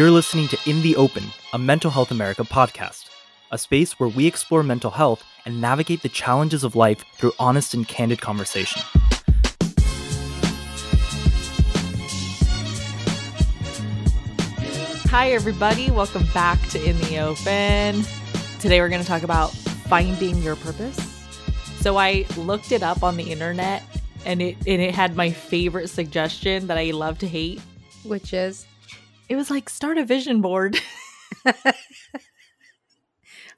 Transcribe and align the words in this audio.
You're 0.00 0.10
listening 0.10 0.48
to 0.48 0.58
In 0.64 0.80
the 0.80 0.96
Open, 0.96 1.24
a 1.52 1.58
Mental 1.58 1.90
Health 1.90 2.10
America 2.10 2.42
podcast, 2.42 3.10
a 3.50 3.58
space 3.58 4.00
where 4.00 4.08
we 4.08 4.26
explore 4.26 4.62
mental 4.62 4.92
health 4.92 5.22
and 5.44 5.60
navigate 5.60 6.00
the 6.00 6.08
challenges 6.08 6.64
of 6.64 6.74
life 6.74 7.04
through 7.16 7.34
honest 7.38 7.74
and 7.74 7.86
candid 7.86 8.18
conversation. 8.18 8.80
Hi, 15.10 15.32
everybody. 15.32 15.90
Welcome 15.90 16.26
back 16.32 16.66
to 16.68 16.82
In 16.82 16.98
the 17.00 17.18
Open. 17.18 18.02
Today, 18.58 18.80
we're 18.80 18.88
going 18.88 19.02
to 19.02 19.06
talk 19.06 19.22
about 19.22 19.48
finding 19.50 20.38
your 20.38 20.56
purpose. 20.56 20.96
So, 21.82 21.98
I 21.98 22.24
looked 22.38 22.72
it 22.72 22.82
up 22.82 23.02
on 23.02 23.18
the 23.18 23.30
internet 23.30 23.82
and 24.24 24.40
it, 24.40 24.56
and 24.66 24.80
it 24.80 24.94
had 24.94 25.14
my 25.14 25.28
favorite 25.30 25.88
suggestion 25.88 26.68
that 26.68 26.78
I 26.78 26.92
love 26.92 27.18
to 27.18 27.28
hate. 27.28 27.60
Which 28.02 28.32
is? 28.32 28.66
It 29.30 29.36
was 29.36 29.48
like 29.48 29.70
start 29.70 29.96
a 29.96 30.04
vision 30.04 30.40
board. 30.40 30.76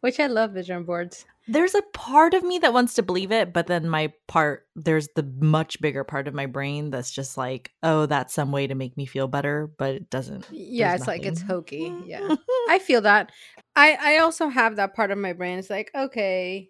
Which 0.00 0.20
I 0.20 0.26
love 0.26 0.50
vision 0.52 0.84
boards. 0.84 1.24
There's 1.48 1.74
a 1.74 1.80
part 1.94 2.34
of 2.34 2.42
me 2.42 2.58
that 2.58 2.74
wants 2.74 2.92
to 2.94 3.02
believe 3.02 3.32
it, 3.32 3.54
but 3.54 3.68
then 3.68 3.88
my 3.88 4.12
part, 4.28 4.66
there's 4.76 5.08
the 5.16 5.22
much 5.22 5.80
bigger 5.80 6.04
part 6.04 6.28
of 6.28 6.34
my 6.34 6.44
brain 6.44 6.90
that's 6.90 7.10
just 7.10 7.38
like, 7.38 7.72
oh, 7.82 8.04
that's 8.04 8.34
some 8.34 8.52
way 8.52 8.66
to 8.66 8.74
make 8.74 8.98
me 8.98 9.06
feel 9.06 9.28
better, 9.28 9.72
but 9.78 9.94
it 9.94 10.10
doesn't. 10.10 10.46
Yeah, 10.50 10.94
it's 10.94 11.06
like 11.06 11.24
it's 11.24 11.40
hokey. 11.40 11.90
Yeah. 12.04 12.36
I 12.68 12.78
feel 12.78 13.00
that. 13.00 13.32
I 13.74 13.96
I 13.98 14.18
also 14.18 14.48
have 14.48 14.76
that 14.76 14.94
part 14.94 15.10
of 15.10 15.16
my 15.16 15.32
brain. 15.32 15.58
It's 15.58 15.70
like, 15.70 15.90
okay, 15.94 16.68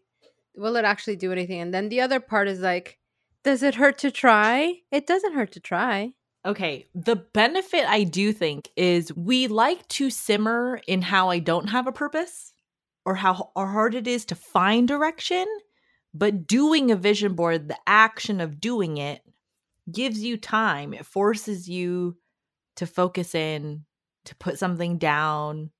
will 0.54 0.76
it 0.76 0.84
actually 0.84 1.16
do 1.16 1.32
anything? 1.32 1.60
And 1.60 1.74
then 1.74 1.88
the 1.88 2.02
other 2.02 2.20
part 2.20 2.46
is 2.46 2.60
like, 2.60 3.00
does 3.42 3.64
it 3.64 3.74
hurt 3.74 3.98
to 3.98 4.12
try? 4.12 4.76
It 4.92 5.08
doesn't 5.08 5.34
hurt 5.34 5.50
to 5.52 5.60
try. 5.60 6.12
Okay, 6.44 6.88
the 6.94 7.16
benefit 7.16 7.86
I 7.86 8.02
do 8.02 8.32
think 8.32 8.68
is 8.76 9.14
we 9.14 9.46
like 9.46 9.86
to 9.88 10.10
simmer 10.10 10.80
in 10.88 11.00
how 11.00 11.30
I 11.30 11.38
don't 11.38 11.68
have 11.68 11.86
a 11.86 11.92
purpose 11.92 12.52
or 13.04 13.14
how 13.14 13.50
hard 13.56 13.94
it 13.94 14.08
is 14.08 14.24
to 14.26 14.34
find 14.34 14.88
direction, 14.88 15.46
but 16.12 16.48
doing 16.48 16.90
a 16.90 16.96
vision 16.96 17.34
board, 17.34 17.68
the 17.68 17.78
action 17.86 18.40
of 18.40 18.60
doing 18.60 18.96
it 18.96 19.22
gives 19.90 20.20
you 20.20 20.36
time. 20.36 20.92
It 20.92 21.06
forces 21.06 21.68
you 21.68 22.16
to 22.76 22.86
focus 22.86 23.36
in, 23.36 23.84
to 24.24 24.34
put 24.36 24.58
something 24.58 24.98
down 24.98 25.70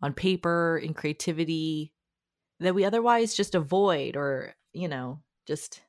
on 0.00 0.14
paper 0.14 0.80
in 0.82 0.94
creativity 0.94 1.92
that 2.60 2.74
we 2.74 2.84
otherwise 2.84 3.34
just 3.34 3.54
avoid 3.54 4.16
or, 4.16 4.54
you 4.72 4.88
know, 4.88 5.20
just 5.46 5.82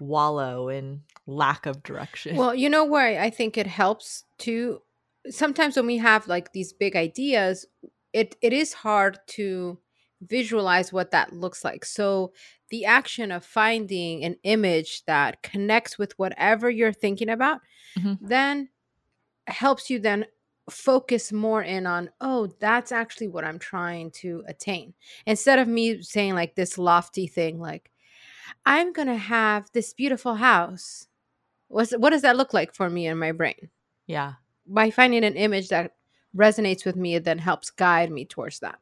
wallow 0.00 0.68
in 0.68 1.02
lack 1.26 1.66
of 1.66 1.82
direction. 1.82 2.36
Well, 2.36 2.54
you 2.54 2.68
know 2.68 2.84
where 2.84 3.20
I 3.20 3.30
think 3.30 3.56
it 3.58 3.66
helps 3.66 4.24
to 4.38 4.82
sometimes 5.28 5.76
when 5.76 5.86
we 5.86 5.98
have 5.98 6.26
like 6.28 6.52
these 6.52 6.72
big 6.72 6.96
ideas, 6.96 7.66
it 8.12 8.36
it 8.42 8.52
is 8.52 8.72
hard 8.72 9.18
to 9.28 9.78
visualize 10.22 10.92
what 10.92 11.10
that 11.12 11.32
looks 11.32 11.64
like. 11.64 11.84
So 11.84 12.32
the 12.70 12.84
action 12.84 13.32
of 13.32 13.44
finding 13.44 14.22
an 14.24 14.36
image 14.42 15.04
that 15.06 15.42
connects 15.42 15.98
with 15.98 16.18
whatever 16.18 16.68
you're 16.70 16.92
thinking 16.92 17.28
about 17.30 17.60
Mhm. 17.98 18.18
then 18.20 18.68
helps 19.46 19.90
you 19.90 19.98
then 19.98 20.26
focus 20.70 21.32
more 21.32 21.62
in 21.62 21.84
on 21.84 22.10
oh 22.20 22.46
that's 22.60 22.92
actually 22.92 23.26
what 23.26 23.44
i'm 23.44 23.58
trying 23.58 24.08
to 24.12 24.44
attain 24.46 24.94
instead 25.26 25.58
of 25.58 25.66
me 25.66 26.00
saying 26.00 26.34
like 26.34 26.54
this 26.54 26.78
lofty 26.78 27.26
thing 27.26 27.58
like 27.58 27.90
i'm 28.66 28.92
gonna 28.92 29.16
have 29.16 29.68
this 29.72 29.92
beautiful 29.92 30.34
house 30.34 31.06
What's, 31.68 31.92
what 31.92 32.10
does 32.10 32.22
that 32.22 32.36
look 32.36 32.52
like 32.52 32.74
for 32.74 32.90
me 32.90 33.06
in 33.06 33.16
my 33.18 33.32
brain 33.32 33.70
yeah. 34.06 34.34
by 34.66 34.90
finding 34.90 35.24
an 35.24 35.36
image 35.36 35.68
that 35.68 35.92
resonates 36.36 36.84
with 36.84 36.96
me 36.96 37.14
it 37.16 37.24
then 37.24 37.38
helps 37.38 37.70
guide 37.70 38.10
me 38.10 38.24
towards 38.24 38.58
that 38.60 38.78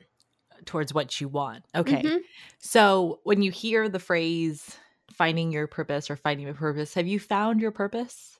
towards 0.64 0.92
what 0.92 1.20
you 1.20 1.28
want. 1.28 1.64
Okay. 1.74 2.02
Mhm. 2.02 2.18
So 2.58 3.20
when 3.22 3.42
you 3.42 3.50
hear 3.50 3.88
the 3.88 3.98
phrase 4.00 4.76
finding 5.12 5.52
your 5.52 5.66
purpose 5.66 6.10
or 6.10 6.16
finding 6.16 6.48
a 6.48 6.52
purpose, 6.52 6.94
have 6.94 7.06
you 7.06 7.20
found 7.20 7.60
your 7.60 7.70
purpose? 7.70 8.38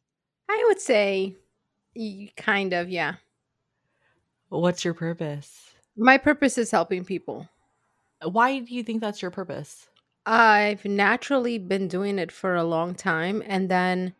i 0.50 0.64
would 0.66 0.80
say 0.80 1.36
kind 2.36 2.72
of 2.72 2.88
yeah 2.88 3.14
What's 4.48 4.84
your 4.84 4.94
purpose? 4.94 5.74
my 5.96 6.16
purpose 6.18 6.56
is 6.58 6.70
helping 6.70 7.04
people 7.04 7.48
Why 8.22 8.58
do 8.60 8.74
you 8.74 8.82
think 8.82 9.00
that's 9.00 9.20
your 9.22 9.30
purpose? 9.30 9.88
I've 10.28 10.84
naturally 10.84 11.58
been 11.58 11.88
doing 11.88 12.18
it 12.18 12.30
for 12.32 12.54
a 12.54 12.64
long 12.64 12.94
time. 12.94 13.42
And 13.46 13.70
then 13.70 14.14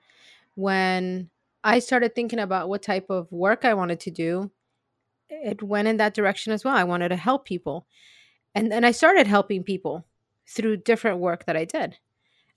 when 0.55 1.31
I 1.65 1.81
started 1.81 2.15
thinking 2.15 2.39
about 2.41 2.69
what 2.69 2.83
type 2.83 3.11
of 3.11 3.31
work 3.33 3.65
I 3.65 3.75
wanted 3.75 4.01
to 4.01 4.11
do, 4.11 4.51
it 5.31 5.63
went 5.63 5.89
in 5.89 5.99
that 5.99 6.15
direction 6.15 6.53
as 6.53 6.65
well. 6.65 6.77
I 6.77 6.85
wanted 6.85 7.11
to 7.11 7.17
help 7.17 7.45
people. 7.45 7.87
And 8.55 8.73
then 8.73 8.85
I 8.85 8.93
started 8.93 9.27
helping 9.27 9.65
people 9.65 10.07
through 10.49 10.79
different 10.79 11.19
work 11.21 11.47
that 11.47 11.57
I 11.57 11.65
did. 11.67 11.99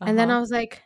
And 0.05 0.17
then 0.17 0.31
I 0.31 0.35
Uh-huh. 0.35 0.41
was 0.41 0.51
like, 0.51 0.83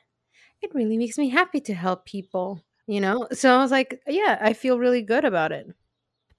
it 0.61 0.73
really 0.75 0.97
makes 0.97 1.17
me 1.17 1.29
happy 1.29 1.61
to 1.61 1.73
help 1.75 2.05
people, 2.05 2.61
you 2.87 3.01
know? 3.01 3.27
So 3.33 3.55
I 3.55 3.59
was 3.59 3.71
like, 3.71 4.01
yeah, 4.07 4.37
I 4.41 4.53
feel 4.53 4.79
really 4.79 5.03
good 5.03 5.25
about 5.25 5.51
it. 5.53 5.67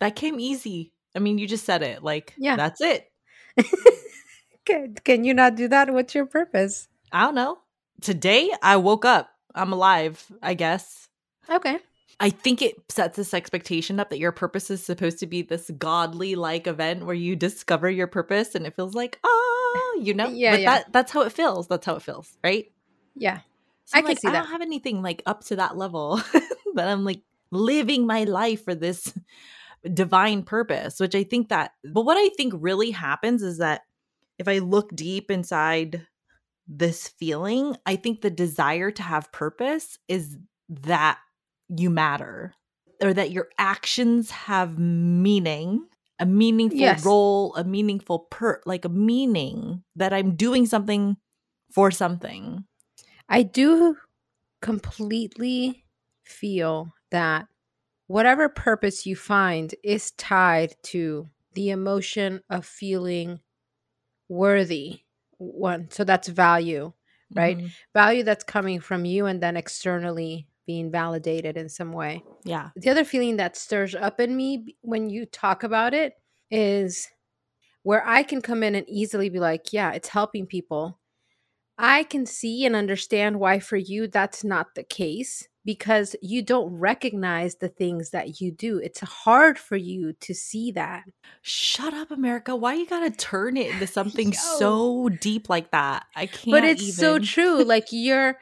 that 0.00 0.16
came 0.16 0.38
easy. 0.41 0.93
I 1.14 1.19
mean, 1.19 1.38
you 1.38 1.47
just 1.48 1.64
said 1.64 1.82
it. 1.82 2.03
Like, 2.03 2.34
Yeah. 2.37 2.56
that's 2.56 2.81
it. 2.81 3.10
can, 4.66 4.94
can 5.04 5.25
you 5.25 5.34
not 5.34 5.54
do 5.54 5.69
that? 5.69 5.93
What's 5.93 6.15
your 6.15 6.27
purpose? 6.27 6.88
I 7.12 7.22
don't 7.22 7.34
know. 7.34 7.59
Today 8.00 8.50
I 8.62 8.77
woke 8.77 9.04
up. 9.04 9.31
I'm 9.54 9.72
alive, 9.72 10.25
I 10.43 10.54
guess. 10.54 11.09
Okay. 11.49 11.78
I 12.19 12.31
think 12.31 12.62
it 12.62 12.76
sets 12.91 13.16
this 13.16 13.32
expectation 13.32 14.00
up 14.00 14.10
that 14.10 14.19
your 14.19 14.32
purpose 14.32 14.71
is 14.71 14.82
supposed 14.82 15.19
to 15.21 15.26
be 15.26 15.43
this 15.43 15.71
godly 15.78 16.34
like 16.34 16.66
event 16.66 17.05
where 17.06 17.15
you 17.15 17.37
discover 17.37 17.91
your 17.91 18.06
purpose 18.06 18.55
and 18.55 18.66
it 18.66 18.75
feels 18.75 18.94
like, 18.94 19.19
oh, 19.25 20.00
you 20.03 20.15
know? 20.15 20.28
Yeah, 20.28 20.53
but 20.53 20.60
yeah. 20.60 20.71
that 20.71 20.93
that's 20.93 21.12
how 21.12 21.22
it 21.22 21.32
feels. 21.32 21.69
That's 21.69 21.87
how 21.87 21.97
it 21.97 22.03
feels, 22.03 22.37
right? 22.43 22.66
Yeah. 23.15 23.41
So 23.84 23.97
I 23.97 23.99
I'm 23.99 24.05
can 24.05 24.10
like, 24.10 24.21
see 24.21 24.28
I 24.28 24.32
that. 24.32 24.43
don't 24.43 24.53
have 24.53 24.62
anything 24.62 25.03
like 25.03 25.22
up 25.26 25.44
to 25.44 25.56
that 25.56 25.76
level 25.76 26.21
but 26.76 26.87
I'm 26.87 27.05
like 27.05 27.22
living 27.50 28.06
my 28.06 28.25
life 28.25 28.65
for 28.65 28.75
this 28.75 29.12
divine 29.93 30.44
purpose, 30.44 31.00
which 31.00 31.15
I 31.15 31.25
think 31.25 31.49
that, 31.49 31.72
but 31.84 32.03
what 32.03 32.16
I 32.16 32.28
think 32.37 32.53
really 32.56 32.91
happens 32.93 33.43
is 33.43 33.59
that 33.59 33.82
if 34.38 34.48
I 34.48 34.58
look 34.58 34.94
deep 34.94 35.30
inside 35.30 36.06
this 36.69 37.08
feeling, 37.08 37.76
I 37.86 37.97
think 37.97 38.20
the 38.20 38.30
desire 38.30 38.91
to 38.91 39.02
have 39.02 39.32
purpose 39.32 39.98
is 40.08 40.36
that 40.69 41.19
you 41.69 41.91
matter 41.91 42.54
or 43.02 43.12
that 43.14 43.30
your 43.30 43.48
actions 43.58 44.30
have 44.30 44.78
meaning, 44.78 45.86
a 46.19 46.26
meaningful 46.26 46.78
Yes. 46.78 47.04
role, 47.04 47.54
a 47.56 47.64
meaningful 47.64 48.20
per 48.30 48.60
like 48.66 48.84
a 48.84 48.88
meaning 48.91 49.82
that 49.96 50.12
I'm 50.12 50.34
doing 50.34 50.66
something 50.66 51.16
for 51.72 51.91
something. 51.91 52.64
I 53.28 53.42
do 53.42 53.96
completely 54.62 55.84
feel 56.25 56.92
that 57.10 57.46
whatever 58.06 58.48
purpose 58.48 59.06
you 59.06 59.16
find 59.16 59.75
is 59.84 60.12
tied 60.12 60.75
to 60.84 61.28
the 61.54 61.70
emotion 61.70 62.42
of 62.50 62.64
feeling 62.66 63.41
worthy. 64.28 65.00
One, 65.38 65.91
so 65.91 66.04
that's 66.04 66.28
value, 66.28 66.92
right? 67.34 67.59
Mhm. 67.59 67.70
Value 67.92 68.22
that's 68.22 68.44
coming 68.44 68.81
from 68.81 69.04
you 69.04 69.26
and 69.26 69.42
then 69.42 69.56
externally 69.56 70.48
being 70.66 70.91
validated 70.91 71.56
in 71.56 71.69
some 71.69 71.92
way. 71.92 72.22
Yeah. 72.44 72.70
The 72.76 72.91
other 72.91 73.04
feeling 73.04 73.37
that 73.37 73.56
stirs 73.56 73.94
up 73.94 74.19
in 74.20 74.37
me 74.37 74.76
when 74.81 75.10
you 75.10 75.26
talk 75.26 75.62
about 75.62 75.94
it 75.94 76.14
is 76.50 77.09
where 77.82 78.06
I 78.06 78.22
can 78.22 78.42
come 78.42 78.62
in 78.62 78.75
and 78.75 78.88
easily 78.88 79.28
be 79.28 79.38
like, 79.38 79.72
yeah, 79.72 79.92
it's 79.92 80.09
helping 80.09 80.47
people. 80.47 80.98
I 81.78 82.04
can 82.04 82.26
see 82.26 82.64
and 82.64 82.75
understand 82.75 83.38
why 83.38 83.60
for 83.60 83.76
you 83.76 84.08
that's 84.08 84.43
not 84.43 84.75
the 84.75 84.82
case 84.82 85.47
because 85.66 86.15
you 86.22 86.43
don't 86.43 86.72
recognize 86.72 87.56
the 87.56 87.69
things 87.69 88.10
that 88.10 88.41
you 88.41 88.53
do. 88.53 88.78
It's 88.78 89.00
hard 89.00 89.59
for 89.59 89.77
you 89.77 90.12
to 90.21 90.32
see 90.32 90.71
that. 90.71 91.02
Shut 91.43 91.93
up, 91.93 92.12
America. 92.12 92.55
Why 92.55 92.75
you 92.75 92.87
gotta 92.87 93.11
turn 93.11 93.56
it 93.56 93.73
into 93.73 93.87
something 93.99 94.32
so 94.32 95.08
deep 95.08 95.49
like 95.50 95.73
that? 95.73 96.06
I 96.14 96.26
can't. 96.26 96.52
but 96.52 96.64
it's 96.64 96.96
so 96.96 97.19
true. 97.19 97.56
Like 97.67 97.88
your 97.90 98.38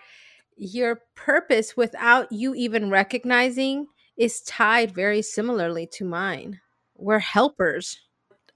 your 0.56 1.00
purpose 1.14 1.76
without 1.76 2.30
you 2.30 2.54
even 2.54 2.90
recognizing 2.90 3.86
is 4.18 4.42
tied 4.42 4.94
very 4.94 5.22
similarly 5.22 5.86
to 5.92 6.04
mine. 6.04 6.60
We're 6.94 7.20
helpers. 7.20 7.98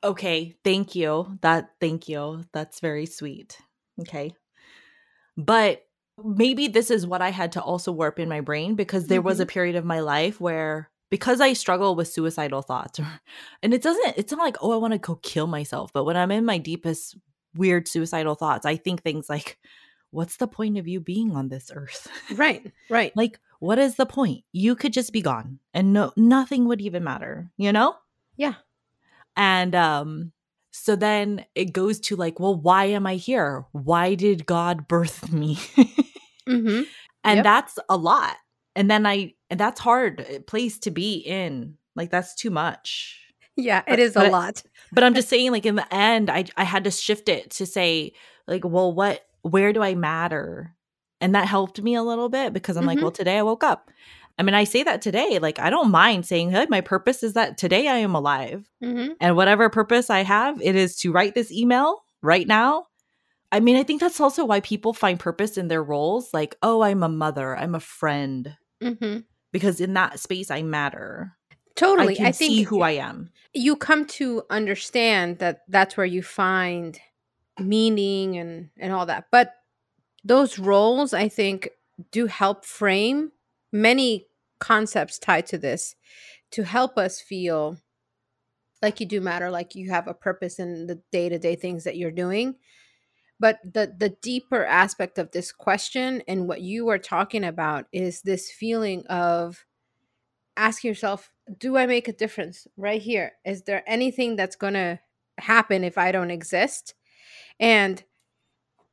Okay, 0.05 0.55
thank 0.63 0.95
you. 0.95 1.39
That 1.41 1.71
thank 1.81 2.07
you. 2.09 2.45
That's 2.53 2.81
very 2.81 3.07
sweet. 3.07 3.57
Okay. 4.01 4.35
But 5.37 5.88
maybe 6.25 6.69
this 6.69 6.91
is 6.91 7.07
what 7.07 7.23
I 7.23 7.31
had 7.31 7.53
to 7.53 7.63
also 7.63 7.93
warp 7.93 8.19
in 8.19 8.29
my 8.29 8.41
brain 8.41 8.75
because 8.75 9.07
there 9.07 9.23
was 9.23 9.41
a 9.41 9.47
period 9.47 9.77
of 9.77 9.85
my 9.85 10.01
life 10.01 10.41
where 10.41 10.91
because 11.11 11.41
I 11.41 11.53
struggle 11.53 11.95
with 11.95 12.09
suicidal 12.09 12.63
thoughts 12.63 13.01
and 13.63 13.73
it 13.75 13.83
doesn't 13.83 14.15
it's 14.17 14.33
not 14.33 14.41
like 14.41 14.57
oh 14.61 14.73
I 14.73 14.77
want 14.77 14.93
to 14.93 14.99
go 14.99 15.17
kill 15.17 15.47
myself, 15.47 15.93
but 15.93 16.05
when 16.05 16.17
I'm 16.17 16.31
in 16.31 16.45
my 16.45 16.59
deepest 16.59 17.17
weird 17.55 17.89
suicidal 17.89 18.35
thoughts, 18.35 18.67
I 18.67 18.77
think 18.77 19.03
things 19.03 19.29
like 19.29 19.59
what's 20.11 20.37
the 20.37 20.49
point 20.49 20.79
of 20.79 20.89
you 20.89 21.01
being 21.01 21.37
on 21.37 21.49
this 21.49 21.71
earth? 21.75 22.09
Right, 22.35 22.73
right. 22.89 23.13
like 23.17 23.39
what 23.61 23.79
is 23.79 23.97
the 23.97 24.07
point? 24.07 24.45
You 24.53 24.77
could 24.77 24.93
just 24.93 25.13
be 25.13 25.23
gone 25.23 25.59
and 25.75 25.93
no 25.93 26.13
nothing 26.17 26.67
would 26.67 26.81
even 26.81 27.05
matter, 27.05 27.51
you 27.57 27.73
know? 27.73 27.97
Yeah. 28.37 28.55
And 29.37 29.75
um 29.75 30.33
so 30.71 30.97
then 30.97 31.45
it 31.55 31.73
goes 31.73 31.99
to 32.01 32.17
like, 32.17 32.39
well, 32.39 32.55
why 32.55 32.85
am 32.85 33.07
I 33.07 33.17
here? 33.17 33.67
Why 33.73 34.15
did 34.15 34.47
God 34.47 34.87
birth 34.87 35.33
me? 35.33 35.59
Mm-hmm. 36.49 36.83
and 37.25 37.37
Yep. 37.37 37.45
that's 37.45 37.79
a 37.89 37.97
lot. 37.97 38.37
And 38.77 38.91
then 38.91 39.07
I 39.07 39.35
and 39.51 39.59
that's 39.61 39.81
hard 39.81 40.21
uh, 40.21 40.41
place 40.47 40.79
to 40.81 40.91
be 40.91 41.15
in. 41.19 41.77
Like 41.97 42.11
that's 42.11 42.35
too 42.35 42.51
much. 42.51 43.21
Yeah, 43.57 43.83
it 43.89 43.99
is 43.99 44.15
but 44.15 44.27
a 44.27 44.31
lot. 44.31 44.63
But 44.93 45.03
I'm 45.05 45.15
just 45.19 45.29
saying, 45.29 45.51
like 45.53 45.67
in 45.67 45.75
the 45.77 45.93
end, 45.95 46.31
I 46.31 46.45
I 46.57 46.65
had 46.65 46.85
to 46.85 46.91
shift 46.91 47.29
it 47.29 47.51
to 47.53 47.67
say, 47.67 48.13
like, 48.47 48.65
well, 48.65 48.93
what 48.93 49.25
where 49.43 49.73
do 49.73 49.83
I 49.83 49.95
matter? 49.95 50.75
And 51.21 51.35
that 51.35 51.49
helped 51.49 51.83
me 51.83 51.97
a 51.97 52.03
little 52.05 52.29
bit 52.29 52.53
because 52.53 52.77
I'm 52.77 52.87
like, 52.87 52.99
Mhm. 52.99 53.03
well, 53.03 53.11
today 53.11 53.39
I 53.39 53.43
woke 53.43 53.65
up. 53.65 53.91
I 54.39 54.45
mean, 54.45 54.55
I 54.55 54.63
say 54.63 54.85
that 54.85 55.03
today. 55.03 55.41
Like, 55.41 55.59
I 55.59 55.69
don't 55.69 55.91
mind 55.91 56.25
saying, 56.25 56.53
hey, 56.53 56.67
my 56.71 56.81
purpose 56.81 57.25
is 57.25 57.33
that 57.33 57.59
today 57.59 57.89
I 57.89 57.97
am 57.97 58.15
alive. 58.15 58.71
Mm-hmm. 58.85 59.15
And 59.21 59.35
whatever 59.35 59.69
purpose 59.69 60.11
I 60.11 60.23
have, 60.23 60.63
it 60.63 60.77
is 60.77 60.95
to 61.01 61.11
write 61.11 61.35
this 61.35 61.51
email 61.51 62.05
right 62.23 62.47
now. 62.47 62.87
I 63.51 63.61
mean, 63.61 63.77
I 63.77 63.83
think 63.83 64.01
that's 64.01 64.21
also 64.21 64.45
why 64.45 64.61
people 64.61 64.93
find 64.93 65.19
purpose 65.19 65.57
in 65.57 65.69
their 65.69 65.83
roles. 65.83 66.33
Like, 66.35 66.57
oh, 66.63 66.83
I'm 66.83 67.03
a 67.03 67.09
mother, 67.09 67.57
I'm 67.57 67.75
a 67.75 67.81
friend, 67.81 68.57
Mm-hmm. 68.83 69.21
because 69.53 69.81
in 69.81 69.95
that 69.95 70.21
space 70.21 70.51
I 70.53 70.63
matter. 70.63 71.33
Totally. 71.75 72.15
I 72.15 72.17
can 72.17 72.27
I 72.27 72.33
think 72.33 72.51
see 72.53 72.63
who 72.63 72.83
I 72.83 72.93
am. 72.93 73.31
you 73.55 73.75
come 73.77 74.05
to 74.07 74.43
understand 74.51 75.39
that 75.39 75.63
that's 75.69 75.97
where 75.97 76.07
you 76.07 76.23
find 76.23 76.99
meaning 77.59 78.37
and 78.39 78.71
and 78.79 78.93
all 78.93 79.07
that 79.07 79.27
but 79.33 79.53
those 80.25 80.61
roles 80.61 81.13
i 81.13 81.29
think 81.29 81.69
do 82.13 82.27
help 82.27 82.65
frame 82.65 83.33
many 83.73 84.29
concepts 84.61 85.19
tied 85.19 85.45
to 85.47 85.59
this 85.59 85.97
to 86.53 86.63
help 86.63 86.97
us 86.97 87.21
feel 87.21 87.77
like 88.81 89.01
you 89.01 89.07
do 89.07 89.21
matter 89.21 89.51
like 89.51 89.75
you 89.75 89.91
have 89.91 90.07
a 90.07 90.15
purpose 90.15 90.61
in 90.61 90.87
the 90.87 91.01
day-to-day 91.11 91.57
things 91.57 91.83
that 91.83 91.97
you're 91.97 92.13
doing 92.13 92.55
but 93.41 93.59
the 93.65 93.95
the 93.99 94.11
deeper 94.23 94.65
aspect 94.65 95.19
of 95.19 95.31
this 95.31 95.53
question 95.53 96.23
and 96.29 96.49
what 96.49 96.61
you 96.61 96.89
are 96.89 96.99
talking 96.99 97.45
about 97.45 97.87
is 97.93 98.23
this 98.23 98.51
feeling 98.51 99.07
of 99.07 99.65
asking 100.57 100.89
yourself 100.89 101.31
do 101.59 101.77
i 101.77 101.87
make 101.87 102.09
a 102.09 102.13
difference 102.13 102.67
right 102.77 103.01
here 103.03 103.33
is 103.45 103.63
there 103.63 103.83
anything 103.87 104.37
that's 104.37 104.57
going 104.57 104.75
to 104.75 104.99
happen 105.39 105.85
if 105.85 105.97
i 105.97 106.11
don't 106.11 106.31
exist 106.33 106.95
and 107.61 108.03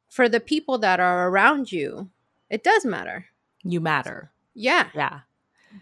for 0.09 0.29
the 0.29 0.39
people 0.39 0.77
that 0.77 0.99
are 0.99 1.27
around 1.29 1.71
you 1.71 2.09
it 2.49 2.63
does 2.63 2.85
matter 2.85 3.25
You 3.63 3.81
matter. 3.81 4.31
yeah 4.53 4.89
Yeah. 4.93 5.21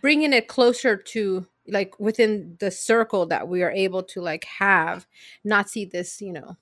bringing 0.01 0.31
it 0.33 0.47
closer 0.47 0.95
to 0.95 1.45
like 1.67 1.99
within 1.99 2.55
the 2.59 2.71
circle 2.71 3.25
that 3.27 3.47
we 3.47 3.61
are 3.63 3.71
able 3.71 4.03
to 4.03 4.21
like 4.21 4.45
have 4.45 5.05
not 5.43 5.69
see 5.69 5.85
this 5.85 6.21
you 6.21 6.31
know 6.33 6.55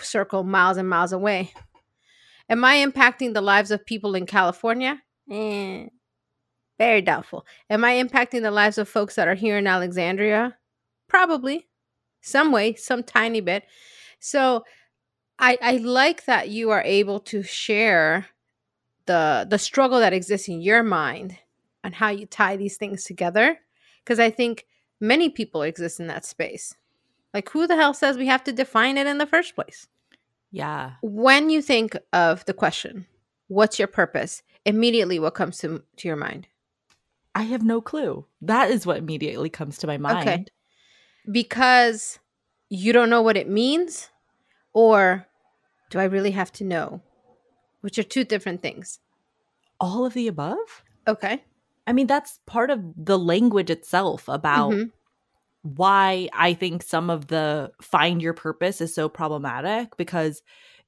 circle 0.00 0.44
miles 0.44 0.76
and 0.76 0.88
miles 0.88 1.12
away. 1.12 1.52
Am 2.48 2.64
i 2.64 2.76
impacting 2.76 3.34
the 3.34 3.40
lives 3.40 3.70
of 3.70 3.84
people 3.86 4.14
in 4.14 4.26
california? 4.26 5.00
Eh, 5.30 5.86
very 6.78 7.02
doubtful. 7.02 7.46
Am 7.70 7.84
i 7.84 7.94
impacting 7.94 8.42
the 8.42 8.50
lives 8.50 8.78
of 8.78 8.88
folks 8.88 9.14
that 9.14 9.28
are 9.28 9.34
here 9.34 9.58
in 9.58 9.66
alexandria? 9.66 10.56
Probably. 11.08 11.68
Some 12.20 12.52
way 12.52 12.74
some 12.74 13.02
tiny 13.02 13.40
bit. 13.40 13.64
So 14.18 14.64
i 15.38 15.58
i 15.60 15.76
like 15.78 16.24
that 16.24 16.48
you 16.48 16.70
are 16.70 16.82
able 16.82 17.20
to 17.20 17.42
share 17.42 18.26
the 19.06 19.46
the 19.48 19.58
struggle 19.58 19.98
that 19.98 20.12
exists 20.12 20.48
in 20.48 20.62
your 20.62 20.82
mind 20.82 21.36
and 21.84 21.94
how 21.94 22.08
you 22.08 22.26
tie 22.26 22.56
these 22.56 22.76
things 22.76 23.04
together 23.04 23.58
because 24.04 24.18
i 24.18 24.30
think 24.30 24.66
many 25.00 25.28
people 25.28 25.62
exist 25.62 26.00
in 26.00 26.06
that 26.06 26.24
space 26.24 26.74
like 27.34 27.48
who 27.50 27.66
the 27.66 27.76
hell 27.76 27.94
says 27.94 28.16
we 28.18 28.26
have 28.26 28.44
to 28.44 28.52
define 28.52 28.96
it 28.98 29.06
in 29.06 29.18
the 29.18 29.26
first 29.26 29.54
place 29.54 29.86
Yeah. 30.50 30.92
when 31.02 31.50
you 31.50 31.62
think 31.62 31.96
of 32.12 32.44
the 32.44 32.54
question 32.54 33.06
what's 33.48 33.78
your 33.78 33.88
purpose 33.88 34.42
immediately 34.64 35.18
what 35.18 35.34
comes 35.34 35.58
to, 35.58 35.82
to 35.96 36.08
your 36.08 36.16
mind 36.16 36.46
I 37.34 37.44
have 37.44 37.64
no 37.64 37.80
clue. 37.80 38.26
That 38.42 38.70
is 38.70 38.84
what 38.84 38.98
immediately 38.98 39.48
comes 39.48 39.78
to 39.78 39.86
my 39.86 39.96
mind. 39.96 40.28
Okay. 40.28 40.44
because 41.30 42.18
you 42.68 42.92
don't 42.92 43.08
know 43.10 43.22
what 43.22 43.36
it 43.36 43.48
means 43.48 44.10
or 44.74 45.26
do 45.90 45.98
i 45.98 46.04
really 46.04 46.30
have 46.32 46.52
to 46.52 46.64
know 46.64 47.00
which 47.80 47.98
are 47.98 48.02
two 48.02 48.24
different 48.24 48.62
things 48.62 48.98
All 49.80 50.04
of 50.06 50.14
the 50.14 50.28
above? 50.28 50.84
okay 51.06 51.44
I 51.84 51.92
mean, 51.92 52.06
that's 52.06 52.38
part 52.46 52.70
of 52.70 52.78
the 52.96 53.18
language 53.18 53.68
itself 53.68 54.28
about 54.28 54.70
Mhm. 54.72 54.92
Why 55.62 56.28
I 56.32 56.54
think 56.54 56.82
some 56.82 57.10
of 57.10 57.28
the 57.28 57.72
find 57.80 58.20
your 58.22 58.34
purpose 58.34 58.80
is 58.80 58.94
so 58.94 59.08
problematic 59.08 59.96
because 59.96 60.42